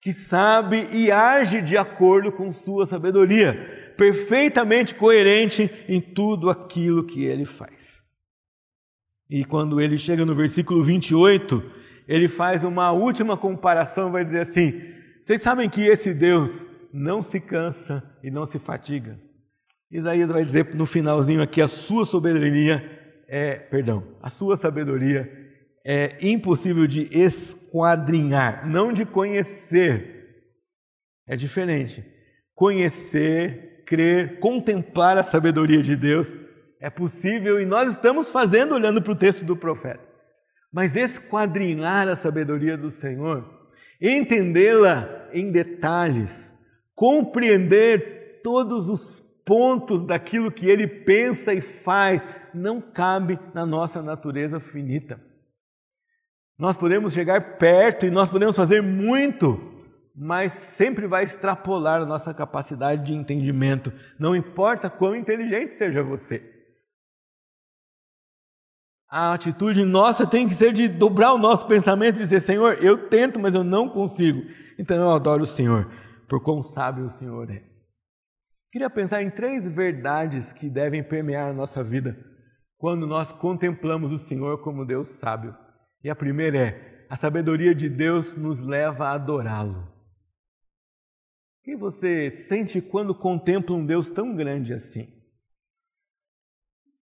que 0.00 0.12
sabe 0.12 0.86
e 0.92 1.10
age 1.10 1.60
de 1.60 1.76
acordo 1.76 2.30
com 2.30 2.52
sua 2.52 2.86
sabedoria, 2.86 3.94
perfeitamente 3.96 4.94
coerente 4.94 5.70
em 5.88 6.00
tudo 6.00 6.48
aquilo 6.48 7.04
que 7.04 7.24
ele 7.24 7.44
faz. 7.44 8.04
E 9.28 9.44
quando 9.44 9.80
ele 9.80 9.98
chega 9.98 10.24
no 10.24 10.36
versículo 10.36 10.84
28, 10.84 11.62
ele 12.06 12.28
faz 12.28 12.62
uma 12.64 12.92
última 12.92 13.36
comparação, 13.36 14.12
vai 14.12 14.24
dizer 14.24 14.40
assim: 14.40 14.80
Vocês 15.22 15.42
sabem 15.42 15.68
que 15.68 15.82
esse 15.82 16.14
Deus 16.14 16.66
não 16.92 17.22
se 17.22 17.40
cansa 17.40 18.02
e 18.22 18.30
não 18.30 18.46
se 18.46 18.58
fatiga. 18.58 19.18
Isaías 19.90 20.28
vai 20.28 20.44
dizer 20.44 20.74
no 20.74 20.86
finalzinho 20.86 21.42
aqui: 21.42 21.60
a 21.60 21.68
sua 21.68 22.04
soberania 22.04 22.96
é, 23.28 23.54
perdão, 23.56 24.04
a 24.22 24.28
sua 24.28 24.56
sabedoria 24.56 25.30
é 25.84 26.16
impossível 26.20 26.86
de 26.86 27.08
esquadrinhar, 27.12 28.68
não 28.68 28.92
de 28.92 29.04
conhecer. 29.04 30.14
É 31.28 31.36
diferente. 31.36 32.04
Conhecer, 32.54 33.84
crer, 33.84 34.38
contemplar 34.38 35.18
a 35.18 35.22
sabedoria 35.22 35.82
de 35.82 35.94
Deus 35.94 36.36
é 36.80 36.88
possível 36.90 37.60
e 37.60 37.66
nós 37.66 37.90
estamos 37.90 38.30
fazendo 38.30 38.74
olhando 38.74 39.02
para 39.02 39.12
o 39.12 39.16
texto 39.16 39.44
do 39.44 39.56
profeta. 39.56 40.15
Mas 40.76 40.94
esquadrinhar 40.94 42.06
a 42.06 42.14
sabedoria 42.14 42.76
do 42.76 42.90
Senhor, 42.90 43.48
entendê-la 43.98 45.26
em 45.32 45.50
detalhes, 45.50 46.54
compreender 46.94 48.42
todos 48.44 48.90
os 48.90 49.24
pontos 49.42 50.04
daquilo 50.04 50.52
que 50.52 50.68
ele 50.68 50.86
pensa 50.86 51.54
e 51.54 51.62
faz 51.62 52.22
não 52.52 52.78
cabe 52.78 53.38
na 53.54 53.64
nossa 53.64 54.02
natureza 54.02 54.60
finita. 54.60 55.18
Nós 56.58 56.76
podemos 56.76 57.14
chegar 57.14 57.56
perto 57.56 58.04
e 58.04 58.10
nós 58.10 58.30
podemos 58.30 58.54
fazer 58.54 58.82
muito, 58.82 59.58
mas 60.14 60.52
sempre 60.52 61.06
vai 61.06 61.24
extrapolar 61.24 62.02
a 62.02 62.06
nossa 62.06 62.34
capacidade 62.34 63.02
de 63.02 63.14
entendimento, 63.14 63.90
não 64.18 64.36
importa 64.36 64.90
quão 64.90 65.16
inteligente 65.16 65.72
seja 65.72 66.02
você. 66.02 66.55
A 69.08 69.34
atitude 69.34 69.84
nossa 69.84 70.28
tem 70.28 70.48
que 70.48 70.54
ser 70.54 70.72
de 70.72 70.88
dobrar 70.88 71.32
o 71.32 71.38
nosso 71.38 71.66
pensamento 71.66 72.16
e 72.16 72.22
dizer: 72.22 72.40
Senhor, 72.40 72.82
eu 72.82 73.08
tento, 73.08 73.38
mas 73.38 73.54
eu 73.54 73.62
não 73.62 73.88
consigo. 73.88 74.42
Então 74.78 74.96
eu 74.96 75.12
adoro 75.12 75.44
o 75.44 75.46
Senhor, 75.46 75.90
por 76.28 76.42
quão 76.42 76.62
sábio 76.62 77.04
o 77.04 77.10
Senhor 77.10 77.50
é. 77.50 77.62
Queria 78.72 78.90
pensar 78.90 79.22
em 79.22 79.30
três 79.30 79.66
verdades 79.70 80.52
que 80.52 80.68
devem 80.68 81.02
permear 81.02 81.50
a 81.50 81.54
nossa 81.54 81.82
vida 81.82 82.16
quando 82.76 83.06
nós 83.06 83.32
contemplamos 83.32 84.12
o 84.12 84.18
Senhor 84.18 84.62
como 84.62 84.84
Deus 84.84 85.08
sábio. 85.08 85.56
E 86.02 86.10
a 86.10 86.16
primeira 86.16 86.58
é: 86.58 87.06
a 87.08 87.16
sabedoria 87.16 87.74
de 87.74 87.88
Deus 87.88 88.36
nos 88.36 88.62
leva 88.62 89.06
a 89.06 89.12
adorá-lo. 89.12 89.80
O 91.60 91.64
que 91.64 91.76
você 91.76 92.30
sente 92.30 92.80
quando 92.80 93.14
contempla 93.14 93.74
um 93.74 93.86
Deus 93.86 94.10
tão 94.10 94.34
grande 94.34 94.72
assim? 94.72 95.15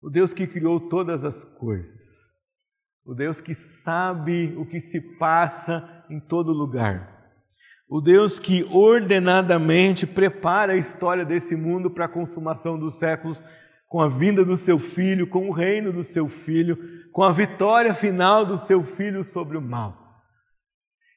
O 0.02 0.10
Deus 0.10 0.34
que 0.34 0.48
criou 0.48 0.80
todas 0.80 1.24
as 1.24 1.44
coisas, 1.44 2.32
o 3.04 3.14
Deus 3.14 3.40
que 3.40 3.54
sabe 3.54 4.52
o 4.58 4.66
que 4.66 4.80
se 4.80 5.00
passa 5.00 6.04
em 6.10 6.18
todo 6.18 6.52
lugar, 6.52 7.30
o 7.88 8.00
Deus 8.00 8.40
que 8.40 8.64
ordenadamente 8.64 10.04
prepara 10.04 10.72
a 10.72 10.76
história 10.76 11.24
desse 11.24 11.54
mundo 11.54 11.88
para 11.88 12.06
a 12.06 12.08
consumação 12.08 12.76
dos 12.76 12.98
séculos, 12.98 13.40
com 13.86 14.00
a 14.00 14.08
vinda 14.08 14.44
do 14.44 14.56
seu 14.56 14.78
filho, 14.78 15.28
com 15.28 15.48
o 15.48 15.52
reino 15.52 15.92
do 15.92 16.02
seu 16.02 16.26
filho, 16.26 16.76
com 17.12 17.22
a 17.22 17.30
vitória 17.30 17.94
final 17.94 18.44
do 18.44 18.56
seu 18.56 18.82
filho 18.82 19.22
sobre 19.22 19.56
o 19.56 19.62
mal. 19.62 20.02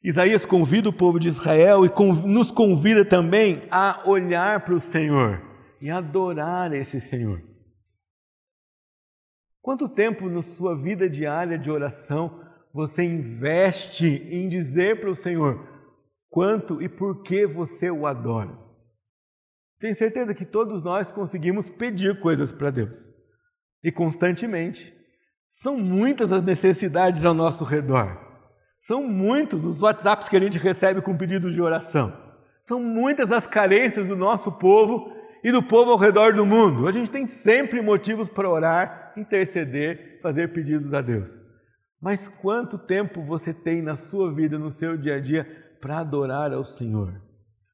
Isaías 0.03 0.45
convida 0.45 0.89
o 0.89 0.93
povo 0.93 1.19
de 1.19 1.29
Israel 1.29 1.83
e 1.83 1.91
nos 2.27 2.51
convida 2.51 3.03
também 3.03 3.63
a 3.71 4.03
olhar 4.05 4.59
para 4.59 4.75
o 4.75 4.79
Senhor 4.79 5.41
e 5.81 5.89
adorar 5.89 6.71
esse 6.73 7.01
Senhor. 7.01 7.54
Quanto 9.65 9.89
tempo 9.89 10.29
na 10.29 10.43
sua 10.43 10.75
vida 10.75 11.09
diária 11.09 11.57
de 11.57 11.71
oração 11.71 12.39
você 12.71 13.03
investe 13.03 14.05
em 14.05 14.47
dizer 14.47 14.99
para 15.01 15.09
o 15.09 15.15
Senhor: 15.15 15.67
quanto 16.29 16.83
e 16.83 16.87
por 16.87 17.23
que 17.23 17.47
você 17.47 17.89
o 17.89 18.05
adora. 18.05 18.55
Tenho 19.79 19.95
certeza 19.95 20.35
que 20.35 20.45
todos 20.45 20.83
nós 20.83 21.11
conseguimos 21.11 21.67
pedir 21.67 22.19
coisas 22.19 22.53
para 22.53 22.69
Deus 22.69 23.09
e 23.83 23.91
constantemente. 23.91 24.93
São 25.49 25.79
muitas 25.79 26.31
as 26.31 26.43
necessidades 26.43 27.25
ao 27.25 27.33
nosso 27.33 27.63
redor. 27.63 28.19
São 28.79 29.01
muitos 29.01 29.65
os 29.65 29.81
WhatsApps 29.81 30.29
que 30.29 30.37
a 30.37 30.41
gente 30.41 30.59
recebe 30.59 31.01
com 31.01 31.17
pedidos 31.17 31.55
de 31.55 31.61
oração. 31.61 32.15
São 32.67 32.79
muitas 32.79 33.31
as 33.31 33.47
carências 33.47 34.09
do 34.09 34.15
nosso 34.15 34.51
povo 34.51 35.11
e 35.43 35.51
do 35.51 35.63
povo 35.63 35.89
ao 35.89 35.97
redor 35.97 36.33
do 36.33 36.45
mundo. 36.45 36.87
A 36.87 36.91
gente 36.91 37.11
tem 37.11 37.25
sempre 37.25 37.81
motivos 37.81 38.29
para 38.29 38.47
orar, 38.47 39.04
interceder, 39.17 40.19
fazer 40.21 40.53
pedidos 40.53 40.93
a 40.93 41.01
Deus. 41.01 41.29
Mas 42.01 42.27
quanto 42.27 42.77
tempo 42.77 43.23
você 43.23 43.53
tem 43.53 43.81
na 43.81 43.95
sua 43.95 44.33
vida, 44.33 44.59
no 44.59 44.69
seu 44.69 44.97
dia 44.97 45.15
a 45.15 45.19
dia, 45.19 45.47
para 45.81 45.99
adorar 45.99 46.53
ao 46.53 46.63
Senhor. 46.63 47.21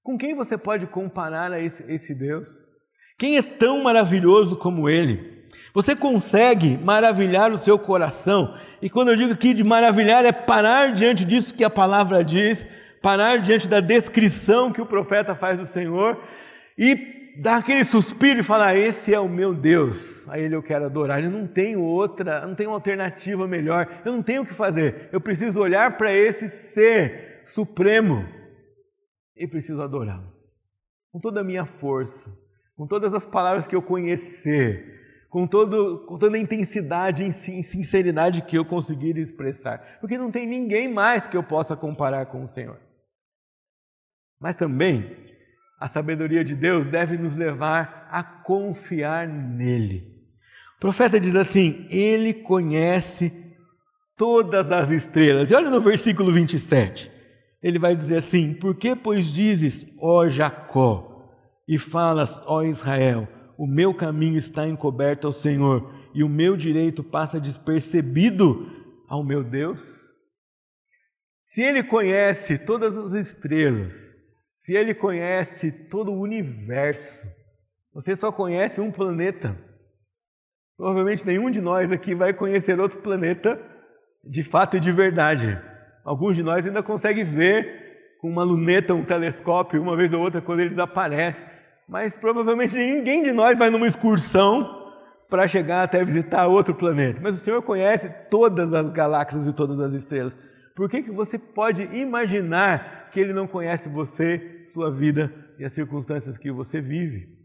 Com 0.04 0.18
quem 0.18 0.36
você 0.36 0.58
pode 0.58 0.88
comparar 0.88 1.52
a 1.52 1.60
esse, 1.60 1.84
esse 1.92 2.16
Deus? 2.16 2.48
Quem 3.18 3.38
é 3.38 3.42
tão 3.42 3.84
maravilhoso 3.84 4.56
como 4.56 4.90
Ele? 4.90 5.46
Você 5.74 5.96
consegue 5.96 6.78
maravilhar 6.78 7.52
o 7.52 7.58
seu 7.58 7.78
coração? 7.78 8.54
E 8.82 8.90
quando 8.90 9.10
eu 9.10 9.16
digo 9.16 9.34
aqui 9.34 9.54
de 9.54 9.64
maravilhar, 9.64 10.26
é 10.26 10.32
parar 10.32 10.92
diante 10.94 11.24
disso 11.24 11.54
que 11.54 11.64
a 11.64 11.70
palavra 11.70 12.24
diz, 12.24 12.66
parar 13.02 13.38
diante 13.38 13.70
da 13.70 13.80
descrição 13.80 14.72
que 14.72 14.82
o 14.82 14.86
profeta 14.86 15.36
faz 15.36 15.58
do 15.58 15.66
Senhor 15.66 16.22
e 16.78 17.21
dar 17.38 17.58
aquele 17.58 17.84
suspiro 17.84 18.40
e 18.40 18.44
falar: 18.44 18.76
Esse 18.76 19.14
é 19.14 19.20
o 19.20 19.30
meu 19.30 19.54
Deus, 19.54 20.28
a 20.28 20.40
Ele 20.40 20.56
eu 20.56 20.64
quero 20.64 20.86
adorar. 20.86 21.24
Eu 21.24 21.30
não 21.30 21.48
tenho 21.48 21.82
outra, 21.82 22.46
não 22.46 22.56
tenho 22.56 22.72
alternativa 22.72 23.48
melhor, 23.48 24.02
eu 24.06 24.12
não 24.12 24.24
tenho 24.24 24.44
o 24.44 24.46
que 24.46 24.54
fazer, 24.54 25.10
eu 25.12 25.22
preciso 25.22 25.60
olhar 25.60 25.98
para 25.98 26.14
esse 26.14 26.50
ser 26.50 27.42
supremo 27.46 28.26
e 29.36 29.48
preciso 29.48 29.82
adorá-lo. 29.82 30.32
Com 31.12 31.20
toda 31.20 31.42
a 31.42 31.44
minha 31.44 31.66
força, 31.66 32.32
com 32.76 32.88
todas 32.88 33.14
as 33.14 33.26
palavras 33.26 33.68
que 33.68 33.76
eu 33.76 33.82
conhecer, 33.82 35.26
com, 35.30 35.48
todo, 35.48 36.06
com 36.06 36.18
toda 36.18 36.38
a 36.38 36.40
intensidade 36.40 37.24
e 37.24 37.32
sinceridade 37.32 38.42
que 38.42 38.58
eu 38.58 38.66
conseguir 38.66 39.18
expressar, 39.18 40.00
porque 40.00 40.18
não 40.18 40.32
tem 40.32 40.46
ninguém 40.46 40.92
mais 40.92 41.28
que 41.28 41.38
eu 41.38 41.44
possa 41.44 41.76
comparar 41.76 42.28
com 42.28 42.44
o 42.44 42.48
Senhor. 42.48 42.80
Mas 44.40 44.56
também 44.56 45.31
a 45.82 45.88
sabedoria 45.88 46.44
de 46.44 46.56
Deus 46.56 46.88
deve 46.88 47.18
nos 47.18 47.36
levar 47.36 48.08
a 48.10 48.24
confiar 48.24 49.28
nele. 49.28 50.08
O 50.78 50.80
profeta 50.80 51.20
diz 51.20 51.36
assim: 51.36 51.88
Ele 51.90 52.34
conhece 52.34 53.34
todas 54.16 54.72
as 54.72 54.92
estrelas. 54.92 55.52
E 55.52 55.56
olha 55.56 55.70
no 55.70 55.82
versículo 55.82 56.32
27 56.32 57.20
ele 57.62 57.78
vai 57.78 57.96
dizer 57.96 58.18
assim: 58.18 58.54
Por 58.54 58.76
que, 58.76 58.96
pois, 58.96 59.26
dizes, 59.26 59.86
ó 60.00 60.28
Jacó, 60.28 61.30
e 61.68 61.78
falas, 61.78 62.42
ó 62.46 62.64
Israel, 62.64 63.28
o 63.58 63.68
meu 63.68 63.94
caminho 63.94 64.38
está 64.38 64.68
encoberto 64.68 65.28
ao 65.28 65.34
Senhor, 65.34 65.94
e 66.14 66.24
o 66.24 66.30
meu 66.30 66.58
direito 66.58 67.04
passa 67.04 67.40
despercebido 67.40 68.68
ao 69.08 69.24
meu 69.24 69.44
Deus? 69.44 69.82
Se 71.44 71.62
ele 71.62 71.84
conhece 71.84 72.58
todas 72.58 72.98
as 72.98 73.28
estrelas, 73.28 74.11
se 74.62 74.74
ele 74.74 74.94
conhece 74.94 75.72
todo 75.72 76.12
o 76.12 76.20
universo, 76.20 77.28
você 77.92 78.16
só 78.16 78.32
conhece 78.32 78.80
um 78.80 78.92
planeta. 78.92 79.58
Provavelmente 80.78 81.26
nenhum 81.26 81.50
de 81.50 81.60
nós 81.60 81.92
aqui 81.92 82.14
vai 82.14 82.32
conhecer 82.32 82.80
outro 82.80 83.00
planeta 83.00 83.60
de 84.24 84.44
fato 84.44 84.78
e 84.78 84.80
de 84.80 84.92
verdade. 84.92 85.60
Alguns 86.06 86.36
de 86.36 86.44
nós 86.44 86.64
ainda 86.64 86.84
conseguem 86.84 87.24
ver 87.24 88.18
com 88.22 88.30
uma 88.30 88.44
luneta, 88.44 88.94
um 88.94 89.04
telescópio, 89.04 89.82
uma 89.82 89.98
vez 89.98 90.14
ou 90.14 90.22
outra, 90.22 90.42
quando 90.42 90.60
eles 90.60 90.78
aparecem. 90.78 91.44
Mas 91.90 92.16
provavelmente 92.16 92.78
ninguém 92.78 93.24
de 93.24 93.34
nós 93.34 93.58
vai 93.58 93.72
numa 93.72 93.88
excursão 93.88 94.94
para 95.28 95.48
chegar 95.48 95.82
até 95.82 96.06
visitar 96.06 96.46
outro 96.46 96.76
planeta. 96.76 97.20
Mas 97.20 97.36
o 97.36 97.40
Senhor 97.40 97.64
conhece 97.64 98.14
todas 98.30 98.72
as 98.74 98.90
galáxias 98.90 99.48
e 99.48 99.54
todas 99.54 99.80
as 99.80 99.94
estrelas. 99.94 100.38
Por 100.76 100.90
que, 100.90 101.04
que 101.04 101.12
você 101.12 101.38
pode 101.38 101.84
imaginar 101.96 103.10
que 103.10 103.20
Ele 103.20 103.34
não 103.34 103.48
conhece 103.48 103.90
você, 103.90 104.64
sua 104.66 104.92
vida 104.92 105.34
e 105.60 105.66
as 105.66 105.74
circunstâncias 105.74 106.38
que 106.38 106.52
você 106.52 106.82
vive? 106.82 107.38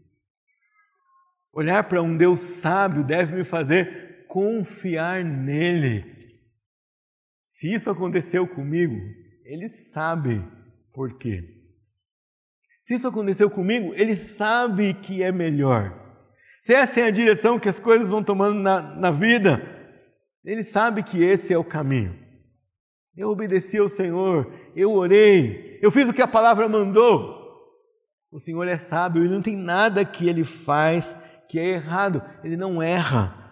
Olhar 1.53 1.83
para 1.83 2.01
um 2.01 2.15
Deus 2.15 2.39
sábio 2.39 3.03
deve 3.03 3.35
me 3.35 3.43
fazer 3.43 4.25
confiar 4.27 5.23
nele 5.23 6.17
se 7.57 7.73
isso 7.73 7.89
aconteceu 7.89 8.47
comigo, 8.47 8.95
ele 9.43 9.67
sabe 9.67 10.45
por 10.93 11.17
quê. 11.17 11.43
Se 12.83 12.93
isso 12.93 13.07
aconteceu 13.07 13.49
comigo, 13.49 13.95
ele 13.95 14.15
sabe 14.15 14.93
que 14.93 15.23
é 15.23 15.31
melhor. 15.31 15.91
Se 16.61 16.75
essa 16.75 16.99
é 16.99 17.05
a 17.05 17.11
direção 17.11 17.59
que 17.59 17.67
as 17.67 17.79
coisas 17.79 18.11
vão 18.11 18.23
tomando 18.23 18.59
na, 18.59 18.95
na 18.95 19.09
vida, 19.09 19.59
ele 20.45 20.63
sabe 20.63 21.01
que 21.01 21.23
esse 21.23 21.51
é 21.51 21.57
o 21.57 21.63
caminho. 21.63 22.15
Eu 23.17 23.29
obedeci 23.29 23.79
ao 23.79 23.89
Senhor, 23.89 24.47
eu 24.75 24.93
orei, 24.93 25.79
eu 25.81 25.91
fiz 25.91 26.07
o 26.07 26.13
que 26.13 26.21
a 26.21 26.27
palavra 26.27 26.69
mandou. 26.69 27.35
O 28.31 28.39
Senhor 28.39 28.67
é 28.67 28.77
sábio 28.77 29.25
e 29.25 29.27
não 29.27 29.41
tem 29.41 29.55
nada 29.55 30.05
que 30.05 30.29
ele 30.29 30.43
faz 30.43 31.17
que 31.49 31.59
é 31.59 31.69
errado, 31.69 32.21
ele 32.43 32.55
não 32.55 32.81
erra. 32.81 33.45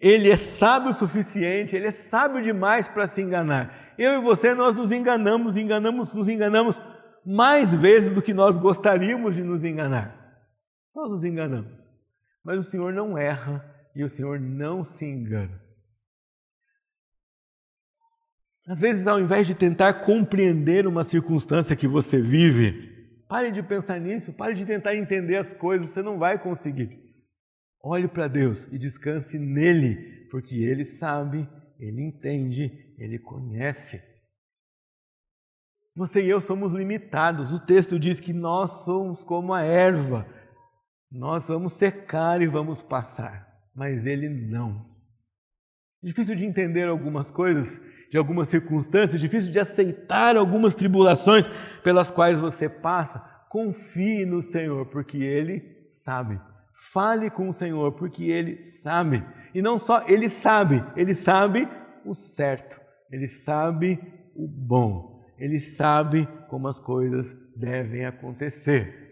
Ele 0.00 0.30
é 0.30 0.36
sábio 0.36 0.90
o 0.90 0.94
suficiente, 0.94 1.76
ele 1.76 1.86
é 1.86 1.92
sábio 1.92 2.42
demais 2.42 2.88
para 2.88 3.06
se 3.06 3.22
enganar. 3.22 3.94
Eu 3.96 4.18
e 4.18 4.22
você, 4.22 4.54
nós 4.54 4.74
nos 4.74 4.90
enganamos, 4.90 5.56
enganamos, 5.56 6.12
nos 6.12 6.28
enganamos 6.28 6.80
mais 7.24 7.72
vezes 7.72 8.12
do 8.12 8.20
que 8.20 8.34
nós 8.34 8.56
gostaríamos 8.56 9.36
de 9.36 9.44
nos 9.44 9.62
enganar. 9.62 10.42
Nós 10.94 11.08
nos 11.08 11.24
enganamos. 11.24 11.80
Mas 12.42 12.58
o 12.58 12.62
Senhor 12.62 12.92
não 12.92 13.16
erra 13.16 13.64
e 13.94 14.02
o 14.02 14.08
Senhor 14.08 14.40
não 14.40 14.82
se 14.82 15.04
engana. 15.04 15.63
Às 18.66 18.80
vezes, 18.80 19.06
ao 19.06 19.20
invés 19.20 19.46
de 19.46 19.54
tentar 19.54 19.92
compreender 19.94 20.86
uma 20.86 21.04
circunstância 21.04 21.76
que 21.76 21.86
você 21.86 22.20
vive, 22.20 23.26
pare 23.28 23.50
de 23.50 23.62
pensar 23.62 24.00
nisso, 24.00 24.32
pare 24.32 24.54
de 24.54 24.64
tentar 24.64 24.96
entender 24.96 25.36
as 25.36 25.52
coisas, 25.52 25.88
você 25.88 26.02
não 26.02 26.18
vai 26.18 26.42
conseguir. 26.42 26.98
Olhe 27.82 28.08
para 28.08 28.26
Deus 28.26 28.66
e 28.72 28.78
descanse 28.78 29.38
nele, 29.38 30.26
porque 30.30 30.56
ele 30.64 30.86
sabe, 30.86 31.46
ele 31.78 32.02
entende, 32.02 32.94
ele 32.96 33.18
conhece. 33.18 34.02
Você 35.94 36.22
e 36.22 36.30
eu 36.30 36.40
somos 36.40 36.72
limitados. 36.72 37.52
O 37.52 37.60
texto 37.60 37.98
diz 37.98 38.18
que 38.18 38.32
nós 38.32 38.84
somos 38.84 39.22
como 39.22 39.52
a 39.52 39.62
erva. 39.62 40.26
Nós 41.10 41.46
vamos 41.46 41.74
secar 41.74 42.40
e 42.40 42.46
vamos 42.46 42.82
passar, 42.82 43.46
mas 43.74 44.06
ele 44.06 44.28
não. 44.28 44.92
Difícil 46.02 46.34
de 46.34 46.44
entender 46.44 46.88
algumas 46.88 47.30
coisas, 47.30 47.80
de 48.14 48.18
algumas 48.18 48.46
circunstâncias, 48.46 49.20
difícil 49.20 49.50
de 49.50 49.58
aceitar 49.58 50.36
algumas 50.36 50.72
tribulações 50.72 51.48
pelas 51.82 52.12
quais 52.12 52.38
você 52.38 52.68
passa. 52.68 53.18
Confie 53.48 54.24
no 54.24 54.40
Senhor, 54.40 54.86
porque 54.86 55.18
ele 55.18 55.88
sabe. 55.90 56.40
Fale 56.72 57.28
com 57.28 57.48
o 57.48 57.52
Senhor, 57.52 57.90
porque 57.90 58.22
Ele 58.22 58.56
sabe. 58.58 59.24
E 59.52 59.60
não 59.60 59.80
só 59.80 60.06
Ele 60.06 60.28
sabe, 60.28 60.80
Ele 60.96 61.12
sabe 61.12 61.68
o 62.04 62.14
certo, 62.14 62.80
Ele 63.10 63.26
sabe 63.26 64.00
o 64.36 64.46
bom, 64.46 65.24
Ele 65.36 65.58
sabe 65.58 66.28
como 66.48 66.68
as 66.68 66.78
coisas 66.78 67.34
devem 67.56 68.04
acontecer. 68.04 69.03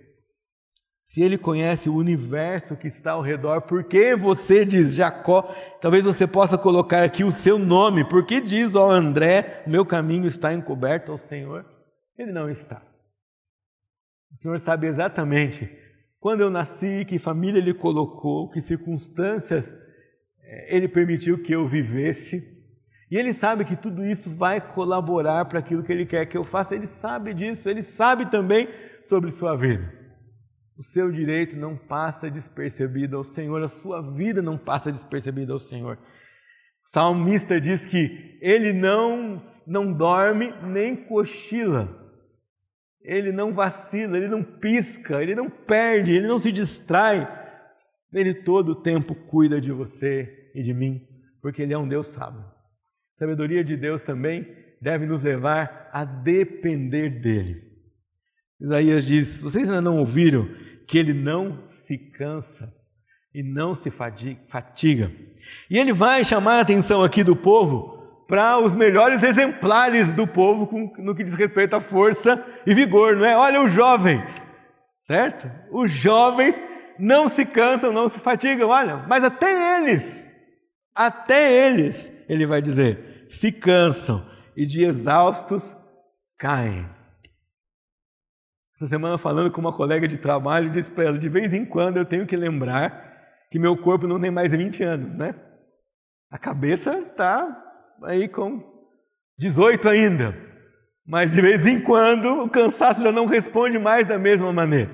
Se 1.05 1.21
Ele 1.21 1.37
conhece 1.37 1.89
o 1.89 1.97
universo 1.97 2.77
que 2.77 2.89
está 2.89 3.13
ao 3.13 3.23
redor, 3.23 3.63
por 3.63 3.85
que 3.85 4.17
você 4.17 4.65
diz 4.65 4.95
Jacó? 4.95 5.43
Talvez 5.81 6.05
você 6.05 6.27
possa 6.27 6.57
colocar 6.57 7.03
aqui 7.03 7.25
o 7.25 7.33
seu 7.33 7.59
nome, 7.59 8.09
por 8.09 8.25
que 8.25 8.41
diz, 8.41 8.75
ó 8.75 8.91
André, 8.91 9.63
meu 9.67 9.85
caminho 9.85 10.27
está 10.27 10.55
encoberto 10.55 11.13
ao 11.13 11.19
Senhor? 11.19 11.67
Ele 12.17 12.33
não 12.33 12.49
está. 12.49 12.83
O 14.33 14.37
Senhor 14.37 14.59
sabe 14.59 14.87
exatamente 14.87 15.83
quando 16.23 16.41
eu 16.41 16.51
nasci, 16.51 17.05
que 17.05 17.19
família 17.19 17.59
Ele 17.59 17.75
colocou, 17.75 18.49
que 18.49 18.61
circunstâncias 18.61 19.75
eh, 20.41 20.77
Ele 20.77 20.87
permitiu 20.87 21.43
que 21.43 21.53
eu 21.53 21.67
vivesse. 21.67 22.49
E 23.11 23.17
Ele 23.17 23.35
sabe 23.35 23.65
que 23.65 23.75
tudo 23.75 24.07
isso 24.07 24.31
vai 24.31 24.61
colaborar 24.61 25.47
para 25.47 25.59
aquilo 25.59 25.83
que 25.83 25.91
Ele 25.91 26.07
quer 26.07 26.25
que 26.27 26.39
eu 26.39 26.45
faça. 26.45 26.77
Ele 26.77 26.87
sabe 26.87 27.35
disso, 27.35 27.69
Ele 27.69 27.83
sabe 27.83 28.31
também 28.31 28.69
sobre 29.05 29.33
sua 29.33 29.57
vida. 29.57 30.02
O 30.77 30.83
seu 30.83 31.11
direito 31.11 31.57
não 31.57 31.77
passa 31.77 32.31
despercebido 32.31 33.17
ao 33.17 33.25
Senhor, 33.25 33.63
a 33.63 33.69
sua 33.69 34.03
vida 34.15 34.41
não 34.41 34.57
passa 34.57 34.91
despercebida 34.91 35.53
ao 35.53 35.59
Senhor. 35.59 35.99
O 36.85 36.89
salmista 36.89 37.61
diz 37.61 37.87
que 37.87 38.39
ele 38.41 38.73
não, 38.73 39.39
não 39.67 39.93
dorme 39.93 40.53
nem 40.63 40.97
cochila 40.97 42.03
ele 43.05 43.33
não 43.33 43.53
vacila, 43.53 44.17
ele 44.17 44.29
não 44.29 44.43
pisca, 44.43 45.23
ele 45.23 45.35
não 45.35 45.51
perde, 45.51 46.13
ele 46.13 46.27
não 46.27 46.39
se 46.39 46.53
distrai. 46.53 47.41
Ele 48.13 48.35
todo 48.35 48.71
o 48.71 48.83
tempo 48.83 49.15
cuida 49.15 49.61
de 49.61 49.73
você 49.73 50.51
e 50.55 50.63
de 50.63 50.73
mim, 50.73 51.07
porque 51.41 51.63
ele 51.63 51.73
é 51.73 51.79
um 51.79 51.89
Deus 51.89 52.09
sábio. 52.09 52.41
A 52.41 53.19
sabedoria 53.19 53.65
de 53.65 53.77
Deus 53.77 54.03
também 54.03 54.47
deve 54.81 55.07
nos 55.07 55.25
levar 55.25 55.89
a 55.93 56.05
depender 56.05 57.21
dele. 57.21 57.72
Isaías 58.63 59.05
diz: 59.05 59.43
Vocês 59.43 59.69
ainda 59.69 59.83
não 59.83 59.99
ouviram 59.99 60.49
que 60.87 60.97
ele 60.97 61.13
não 61.13 61.67
se 61.67 61.99
cansa 61.99 62.73
e 63.35 63.43
não 63.43 63.75
se 63.75 63.91
fatiga. 63.91 65.11
E 65.69 65.77
ele 65.77 65.93
vai 65.93 66.25
chamar 66.25 66.59
a 66.59 66.61
atenção 66.61 67.03
aqui 67.03 67.25
do 67.25 67.35
povo 67.35 68.25
para 68.29 68.59
os 68.59 68.77
melhores 68.77 69.21
exemplares 69.23 70.13
do 70.13 70.27
povo 70.27 70.71
no 70.99 71.15
que 71.15 71.25
diz 71.25 71.35
respeito 71.35 71.75
à 71.75 71.81
força 71.81 72.43
e 72.65 72.73
vigor, 72.73 73.17
não 73.17 73.25
é? 73.25 73.37
Olha 73.37 73.63
os 73.63 73.73
jovens, 73.73 74.47
certo? 75.03 75.51
Os 75.73 75.91
jovens 75.91 76.55
não 76.99 77.29
se 77.29 77.45
cansam, 77.45 77.93
não 77.93 78.09
se 78.09 78.21
fatigam, 78.21 78.69
olha, 78.69 79.05
mas 79.09 79.25
até 79.25 79.77
eles, 79.77 80.33
até 80.95 81.67
eles, 81.67 82.13
ele 82.29 82.47
vai 82.47 82.63
dizer, 82.63 83.27
se 83.29 83.51
cansam 83.51 84.25
e 84.57 84.65
de 84.65 84.85
exaustos 84.85 85.77
caem. 86.39 86.87
Essa 88.83 88.89
semana 88.89 89.17
falando 89.17 89.49
com 89.49 89.61
uma 89.61 89.73
colega 89.73 90.09
de 90.09 90.19
trabalho, 90.19 90.69
disse 90.69 90.91
para 90.91 91.05
ela, 91.05 91.17
de 91.17 91.29
vez 91.29 91.55
em 91.55 91.65
quando 91.65 91.99
eu 91.99 92.05
tenho 92.05 92.27
que 92.27 92.37
lembrar 92.37 93.47
que 93.49 93.57
meu 93.57 93.77
corpo 93.77 94.09
não 94.09 94.21
tem 94.21 94.29
mais 94.29 94.51
20 94.51 94.83
anos, 94.83 95.15
né? 95.15 95.37
A 96.29 96.37
cabeça 96.37 96.91
está 96.99 97.63
aí 98.03 98.27
com 98.27 98.61
18 99.39 99.89
ainda. 99.89 100.35
Mas 101.07 101.31
de 101.31 101.41
vez 101.41 101.65
em 101.65 101.81
quando 101.81 102.27
o 102.43 102.51
cansaço 102.51 103.05
já 103.05 103.13
não 103.13 103.25
responde 103.25 103.79
mais 103.79 104.05
da 104.05 104.19
mesma 104.19 104.53
maneira. 104.53 104.91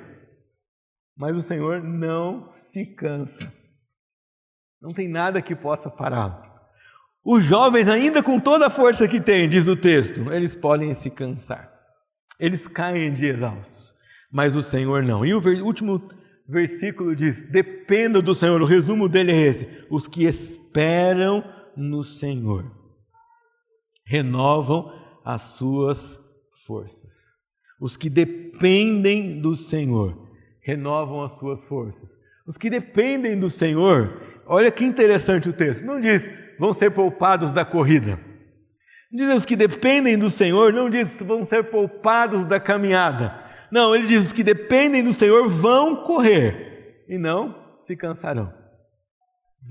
Mas 1.16 1.34
o 1.34 1.40
Senhor 1.40 1.82
não 1.82 2.50
se 2.50 2.84
cansa. 2.84 3.50
Não 4.82 4.92
tem 4.92 5.08
nada 5.08 5.40
que 5.40 5.56
possa 5.56 5.88
pará-lo. 5.88 6.36
Os 7.24 7.42
jovens, 7.42 7.88
ainda 7.88 8.22
com 8.22 8.38
toda 8.38 8.66
a 8.66 8.70
força 8.70 9.08
que 9.08 9.18
têm, 9.18 9.48
diz 9.48 9.66
o 9.66 9.74
texto, 9.74 10.30
eles 10.30 10.54
podem 10.54 10.92
se 10.92 11.08
cansar. 11.08 11.77
Eles 12.38 12.68
caem 12.68 13.12
de 13.12 13.26
exaustos. 13.26 13.94
Mas 14.30 14.54
o 14.54 14.62
Senhor 14.62 15.02
não. 15.02 15.24
E 15.24 15.34
o 15.34 15.64
último 15.64 16.08
versículo 16.48 17.14
diz: 17.14 17.42
dependa 17.50 18.20
do 18.22 18.34
Senhor. 18.34 18.60
O 18.60 18.66
resumo 18.66 19.08
dele 19.08 19.32
é 19.32 19.46
esse: 19.46 19.68
os 19.90 20.06
que 20.06 20.24
esperam 20.24 21.42
no 21.76 22.02
Senhor 22.02 22.70
renovam 24.04 24.92
as 25.24 25.42
suas 25.42 26.18
forças. 26.66 27.12
Os 27.80 27.96
que 27.96 28.10
dependem 28.10 29.40
do 29.40 29.54
Senhor 29.54 30.28
renovam 30.60 31.22
as 31.22 31.32
suas 31.38 31.64
forças. 31.64 32.16
Os 32.46 32.56
que 32.56 32.70
dependem 32.70 33.38
do 33.38 33.50
Senhor, 33.50 34.22
olha 34.46 34.70
que 34.70 34.84
interessante 34.84 35.48
o 35.48 35.52
texto, 35.52 35.84
não 35.84 36.00
diz 36.00 36.28
vão 36.58 36.74
ser 36.74 36.90
poupados 36.90 37.52
da 37.52 37.64
corrida. 37.64 38.18
Diz 39.10 39.34
os 39.34 39.46
que 39.46 39.56
dependem 39.56 40.18
do 40.18 40.30
Senhor, 40.30 40.72
não 40.72 40.90
diz 40.90 41.18
vão 41.22 41.44
ser 41.44 41.70
poupados 41.70 42.44
da 42.44 42.60
caminhada. 42.60 43.42
Não, 43.70 43.94
ele 43.94 44.06
diz 44.06 44.26
os 44.26 44.32
que 44.32 44.42
dependem 44.42 45.02
do 45.02 45.12
Senhor 45.12 45.48
vão 45.48 46.04
correr 46.04 47.04
e 47.08 47.16
não 47.18 47.54
se 47.82 47.96
cansarão. 47.96 48.52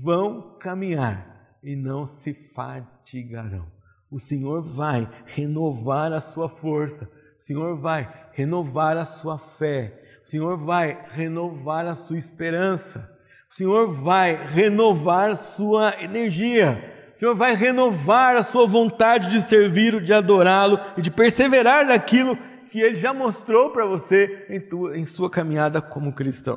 Vão 0.04 0.58
caminhar 0.58 1.56
e 1.62 1.76
não 1.76 2.04
se 2.04 2.34
fatigarão. 2.54 3.66
O 4.10 4.18
Senhor 4.18 4.62
vai 4.62 5.08
renovar 5.26 6.12
a 6.12 6.20
sua 6.20 6.48
força, 6.48 7.08
o 7.38 7.42
Senhor 7.42 7.78
vai 7.78 8.08
renovar 8.32 8.96
a 8.96 9.04
sua 9.04 9.38
fé, 9.38 10.02
o 10.24 10.28
Senhor 10.28 10.56
vai 10.56 11.06
renovar 11.10 11.86
a 11.86 11.94
sua 11.94 12.18
esperança, 12.18 13.16
o 13.50 13.54
Senhor 13.54 13.92
vai 13.94 14.34
renovar 14.46 15.36
sua 15.36 15.94
energia, 16.02 16.97
o 17.18 17.20
Senhor 17.20 17.34
vai 17.34 17.52
renovar 17.52 18.36
a 18.36 18.44
sua 18.44 18.64
vontade 18.64 19.28
de 19.28 19.42
servir, 19.42 20.00
de 20.00 20.12
adorá-lo 20.12 20.78
e 20.96 21.02
de 21.02 21.10
perseverar 21.10 21.84
naquilo 21.84 22.38
que 22.70 22.80
Ele 22.80 22.94
já 22.94 23.12
mostrou 23.12 23.72
para 23.72 23.84
você 23.84 24.46
em, 24.48 24.60
tua, 24.60 24.96
em 24.96 25.04
sua 25.04 25.28
caminhada 25.28 25.82
como 25.82 26.14
cristão. 26.14 26.56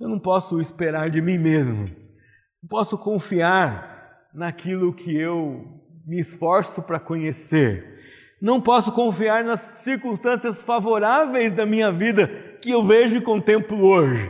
Eu 0.00 0.08
não 0.08 0.18
posso 0.18 0.60
esperar 0.60 1.10
de 1.10 1.22
mim 1.22 1.38
mesmo, 1.38 1.84
não 2.60 2.68
posso 2.68 2.98
confiar 2.98 4.28
naquilo 4.34 4.92
que 4.92 5.16
eu 5.16 5.64
me 6.04 6.18
esforço 6.18 6.82
para 6.82 6.98
conhecer. 6.98 8.00
Não 8.42 8.60
posso 8.60 8.90
confiar 8.90 9.44
nas 9.44 9.60
circunstâncias 9.60 10.64
favoráveis 10.64 11.52
da 11.52 11.64
minha 11.64 11.92
vida 11.92 12.26
que 12.60 12.72
eu 12.72 12.84
vejo 12.84 13.16
e 13.16 13.22
contemplo 13.22 13.80
hoje. 13.86 14.28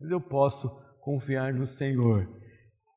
Mas 0.00 0.12
eu 0.12 0.20
posso 0.20 0.70
confiar 1.00 1.52
no 1.52 1.66
Senhor, 1.66 2.28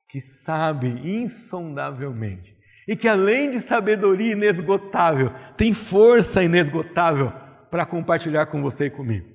que 0.10 0.20
sabe 0.20 0.88
insondavelmente 0.88 2.58
e 2.88 2.96
que 2.96 3.08
além 3.08 3.50
de 3.50 3.60
sabedoria 3.60 4.34
inesgotável, 4.34 5.32
tem 5.56 5.74
força 5.74 6.44
inesgotável 6.44 7.32
para 7.70 7.86
compartilhar 7.86 8.48
com 8.48 8.62
você 8.62 8.86
e 8.86 8.90
comigo. 8.90 9.30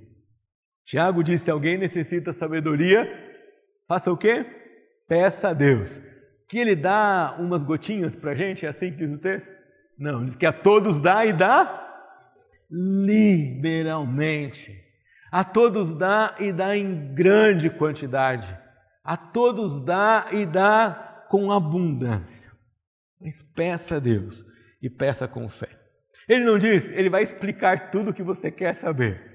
Tiago 0.85 1.23
disse: 1.23 1.51
alguém 1.51 1.79
necessita 1.79 2.33
sabedoria, 2.33 3.09
faça 3.89 4.13
o 4.13 4.17
quê? 4.17 4.45
Peça 5.09 5.51
a 5.51 5.55
Deus 5.55 6.03
que 6.49 6.59
ele 6.59 6.75
dá 6.77 7.37
umas 7.39 7.65
gotinhas 7.65 8.15
para 8.15 8.33
a 8.33 8.35
gente, 8.35 8.67
é 8.67 8.69
assim 8.69 8.91
que 8.91 8.99
diz 8.99 9.11
o 9.11 9.17
texto? 9.19 9.51
Não, 9.99 10.23
diz 10.25 10.37
que 10.37 10.47
a 10.47 10.53
todos 10.53 11.01
dá 11.01 11.27
e 11.27 11.33
dá 11.33 11.81
liberalmente. 12.71 14.79
A 15.33 15.43
todos 15.43 15.95
dá 15.95 16.37
e 16.39 16.53
dá 16.53 16.77
em 16.77 17.15
grande 17.15 17.71
quantidade. 17.71 18.55
A 19.05 19.17
todos 19.17 19.85
dá 19.85 20.29
e 20.33 20.47
dá 20.47 21.27
com 21.29 21.53
abundância. 21.53 22.51
Mas 23.21 23.43
peça 23.43 23.97
a 23.97 23.99
Deus 23.99 24.45
e 24.81 24.89
peça 24.89 25.29
com 25.29 25.49
fé. 25.49 25.69
Ele 26.29 26.45
não 26.45 26.59
diz, 26.59 26.89
ele 26.91 27.11
vai 27.11 27.23
explicar 27.23 27.91
tudo 27.91 28.11
o 28.11 28.15
que 28.15 28.23
você 28.23 28.51
quer 28.51 28.75
saber. 28.75 29.33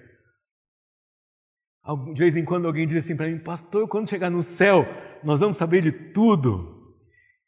De 2.14 2.20
vez 2.20 2.36
em 2.36 2.44
quando 2.44 2.66
alguém 2.66 2.86
diz 2.86 2.98
assim 2.98 3.16
para 3.16 3.28
mim, 3.28 3.40
pastor, 3.40 3.88
quando 3.88 4.10
chegar 4.10 4.30
no 4.30 4.44
céu, 4.44 4.86
nós 5.24 5.40
vamos 5.40 5.58
saber 5.58 5.82
de 5.82 5.92
tudo. 5.92 6.80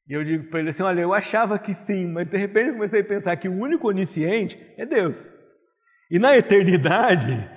E 0.08 0.14
eu 0.14 0.24
digo 0.24 0.50
para 0.50 0.60
ele 0.60 0.70
assim: 0.70 0.84
olha, 0.84 1.02
eu 1.02 1.14
achava 1.14 1.58
que 1.58 1.74
sim, 1.74 2.08
mas 2.08 2.28
de 2.28 2.38
repente 2.38 2.68
eu 2.68 2.74
comecei 2.74 3.02
a 3.02 3.06
pensar 3.06 3.36
que 3.38 3.48
o 3.48 3.54
único 3.54 3.88
onisciente 3.88 4.60
é 4.78 4.86
Deus. 4.86 5.32
E 6.10 6.20
na 6.20 6.36
eternidade 6.36 7.50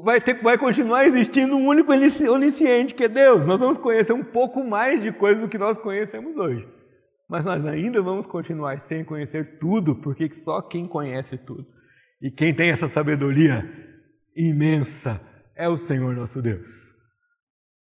vai, 0.00 0.20
ter, 0.20 0.40
vai 0.40 0.56
continuar 0.56 1.04
existindo 1.04 1.56
um 1.56 1.66
único 1.66 1.92
onisciente, 1.92 2.94
que 2.94 3.04
é 3.04 3.08
Deus. 3.08 3.44
Nós 3.44 3.58
vamos 3.58 3.78
conhecer 3.78 4.12
um 4.12 4.22
pouco 4.22 4.64
mais 4.64 5.02
de 5.02 5.12
coisas 5.12 5.42
do 5.42 5.48
que 5.48 5.58
nós 5.58 5.76
conhecemos 5.76 6.36
hoje. 6.36 6.66
Mas 7.28 7.44
nós 7.44 7.66
ainda 7.66 8.00
vamos 8.00 8.26
continuar 8.26 8.78
sem 8.78 9.04
conhecer 9.04 9.58
tudo, 9.58 9.96
porque 9.96 10.32
só 10.34 10.60
quem 10.60 10.86
conhece 10.86 11.36
tudo 11.36 11.66
e 12.20 12.30
quem 12.30 12.54
tem 12.54 12.70
essa 12.70 12.88
sabedoria 12.88 13.68
imensa 14.36 15.20
é 15.56 15.68
o 15.68 15.76
Senhor 15.76 16.14
nosso 16.14 16.40
Deus. 16.40 16.94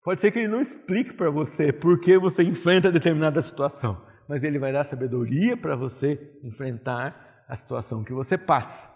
Pode 0.04 0.22
ser 0.22 0.32
que 0.32 0.40
ele 0.40 0.48
não 0.48 0.62
explique 0.62 1.14
para 1.14 1.30
você 1.30 1.74
por 1.74 2.00
que 2.00 2.18
você 2.18 2.44
enfrenta 2.44 2.92
determinada 2.92 3.42
situação 3.42 4.08
mas 4.28 4.44
Ele 4.44 4.60
vai 4.60 4.74
dar 4.74 4.84
sabedoria 4.84 5.56
para 5.56 5.76
você 5.76 6.20
enfrentar 6.44 7.46
a 7.48 7.56
situação 7.56 8.04
que 8.04 8.14
você 8.14 8.38
passa. 8.38 8.90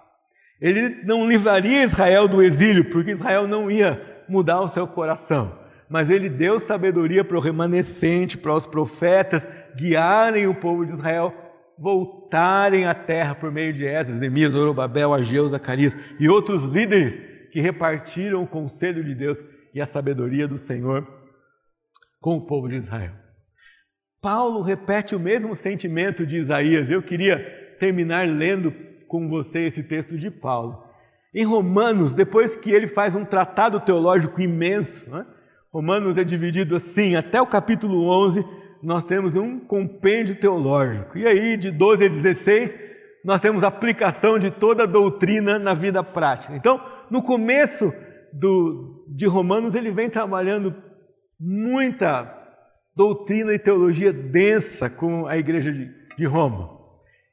Ele 0.61 1.03
não 1.03 1.27
livraria 1.27 1.83
Israel 1.83 2.27
do 2.27 2.41
exílio, 2.41 2.89
porque 2.91 3.11
Israel 3.11 3.47
não 3.47 3.71
ia 3.71 4.23
mudar 4.29 4.61
o 4.61 4.67
seu 4.67 4.87
coração, 4.87 5.57
mas 5.89 6.09
Ele 6.09 6.29
deu 6.29 6.59
sabedoria 6.59 7.23
para 7.23 7.37
o 7.37 7.41
remanescente, 7.41 8.37
para 8.37 8.53
os 8.53 8.67
profetas 8.67 9.45
guiarem 9.75 10.47
o 10.47 10.53
povo 10.53 10.85
de 10.85 10.93
Israel 10.93 11.33
voltarem 11.77 12.85
à 12.85 12.93
terra 12.93 13.33
por 13.33 13.51
meio 13.51 13.73
de 13.73 13.85
Esdras, 13.85 14.19
Neemias, 14.19 14.51
Zorobabel, 14.51 15.15
Ageu, 15.15 15.49
Zacarias 15.49 15.97
e 16.19 16.29
outros 16.29 16.63
líderes 16.65 17.19
que 17.51 17.59
repartiram 17.59 18.43
o 18.43 18.47
conselho 18.47 19.03
de 19.03 19.15
Deus 19.15 19.43
e 19.73 19.81
a 19.81 19.85
sabedoria 19.87 20.47
do 20.47 20.59
Senhor 20.59 21.07
com 22.19 22.35
o 22.35 22.45
povo 22.45 22.69
de 22.69 22.75
Israel. 22.75 23.13
Paulo 24.21 24.61
repete 24.61 25.15
o 25.15 25.19
mesmo 25.19 25.55
sentimento 25.55 26.23
de 26.23 26.37
Isaías. 26.37 26.91
Eu 26.91 27.01
queria 27.01 27.39
terminar 27.79 28.27
lendo 28.27 28.71
com 29.11 29.27
você 29.27 29.67
esse 29.67 29.83
texto 29.83 30.17
de 30.17 30.31
Paulo. 30.31 30.85
Em 31.35 31.43
Romanos, 31.43 32.13
depois 32.13 32.55
que 32.55 32.71
ele 32.71 32.87
faz 32.87 33.13
um 33.13 33.25
tratado 33.25 33.81
teológico 33.81 34.39
imenso, 34.39 35.09
né? 35.09 35.25
Romanos 35.69 36.17
é 36.17 36.23
dividido 36.23 36.77
assim, 36.77 37.17
até 37.17 37.41
o 37.41 37.45
capítulo 37.45 38.07
11, 38.07 38.45
nós 38.81 39.03
temos 39.03 39.35
um 39.35 39.59
compêndio 39.59 40.35
teológico. 40.35 41.17
E 41.17 41.27
aí, 41.27 41.57
de 41.57 41.71
12 41.71 42.05
a 42.05 42.07
16, 42.07 42.75
nós 43.23 43.41
temos 43.41 43.65
aplicação 43.65 44.39
de 44.39 44.49
toda 44.49 44.83
a 44.83 44.87
doutrina 44.87 45.59
na 45.59 45.73
vida 45.73 46.01
prática. 46.01 46.55
Então, 46.55 46.81
no 47.09 47.21
começo 47.21 47.93
do, 48.31 49.05
de 49.09 49.25
Romanos, 49.25 49.75
ele 49.75 49.91
vem 49.91 50.09
trabalhando 50.09 50.73
muita 51.37 52.33
doutrina 52.95 53.53
e 53.53 53.59
teologia 53.59 54.13
densa 54.13 54.89
com 54.89 55.27
a 55.27 55.37
igreja 55.37 55.71
de, 55.71 55.89
de 56.17 56.25
Roma. 56.25 56.80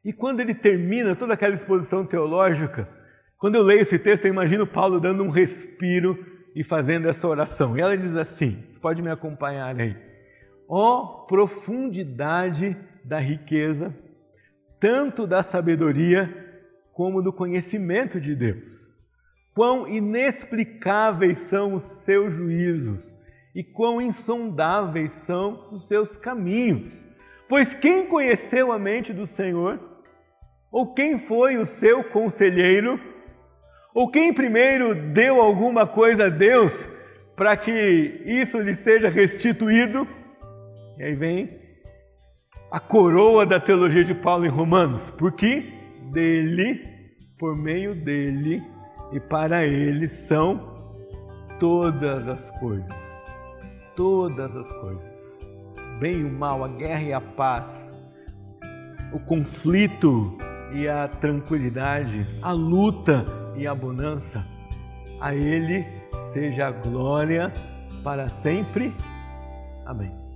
E 0.09 0.13
quando 0.15 0.41
ele 0.41 0.55
termina 0.55 1.15
toda 1.15 1.35
aquela 1.35 1.53
exposição 1.53 2.03
teológica, 2.03 2.89
quando 3.37 3.57
eu 3.57 3.63
leio 3.63 3.83
esse 3.83 3.99
texto, 3.99 4.25
eu 4.25 4.33
imagino 4.33 4.67
Paulo 4.67 4.99
dando 4.99 5.23
um 5.23 5.29
respiro 5.29 6.17
e 6.57 6.65
fazendo 6.65 7.07
essa 7.07 7.29
oração. 7.29 7.77
E 7.77 7.83
ela 7.83 7.95
diz 7.95 8.17
assim: 8.17 8.65
pode 8.81 9.03
me 9.03 9.11
acompanhar 9.11 9.79
aí. 9.79 9.95
Ó 10.67 10.97
oh, 10.97 11.27
profundidade 11.27 12.75
da 13.05 13.19
riqueza, 13.19 13.95
tanto 14.81 15.27
da 15.27 15.43
sabedoria 15.43 16.35
como 16.95 17.21
do 17.21 17.31
conhecimento 17.31 18.19
de 18.19 18.35
Deus. 18.35 18.99
Quão 19.55 19.87
inexplicáveis 19.87 21.37
são 21.37 21.75
os 21.75 21.83
seus 21.83 22.33
juízos 22.33 23.15
e 23.55 23.63
quão 23.63 24.01
insondáveis 24.01 25.11
são 25.11 25.69
os 25.71 25.87
seus 25.87 26.17
caminhos. 26.17 27.07
Pois 27.47 27.75
quem 27.75 28.07
conheceu 28.07 28.73
a 28.73 28.79
mente 28.79 29.13
do 29.13 29.27
Senhor? 29.27 29.88
Ou 30.71 30.93
quem 30.93 31.19
foi 31.19 31.57
o 31.57 31.65
seu 31.65 32.05
conselheiro? 32.05 33.01
Ou 33.95 34.11
quem 34.11 34.33
primeiro 34.33 34.95
deu 34.95 35.41
alguma 35.41 35.87
coisa 35.87 36.27
a 36.27 36.29
Deus 36.29 36.89
para 37.35 37.57
que 37.57 38.23
isso 38.25 38.61
lhe 38.61 38.75
seja 38.75 39.09
restituído? 39.09 40.07
E 40.99 41.05
aí 41.05 41.15
vem 41.15 41.59
a 42.71 42.79
coroa 42.79 43.47
da 43.47 43.59
teologia 43.59 44.05
de 44.05 44.15
Paulo 44.15 44.45
em 44.45 44.51
Romanos, 44.51 45.11
porque 45.11 45.73
dele, 46.13 46.85
por 47.39 47.57
meio 47.57 47.95
dele 47.95 48.63
e 49.13 49.19
para 49.19 49.65
Ele 49.65 50.07
são 50.07 50.75
todas 51.59 52.29
as 52.29 52.51
coisas. 52.59 53.17
Todas 53.97 54.55
as 54.55 54.71
coisas. 54.73 55.39
Bem 55.99 56.21
e 56.21 56.25
o 56.25 56.31
mal, 56.31 56.63
a 56.63 56.69
guerra 56.69 57.03
e 57.03 57.13
a 57.13 57.21
paz, 57.21 57.99
o 59.13 59.19
conflito 59.19 60.37
e 60.73 60.89
a 60.89 61.09
tranquilidade, 61.09 62.27
a 62.43 62.53
luta 62.53 63.25
e 63.57 63.67
a 63.67 63.75
bonança. 63.75 64.47
A 65.21 65.35
Ele 65.35 65.85
seja 66.33 66.69
a 66.69 66.71
glória 66.71 67.53
para 68.03 68.29
sempre. 68.29 68.95
Amém. 69.85 70.28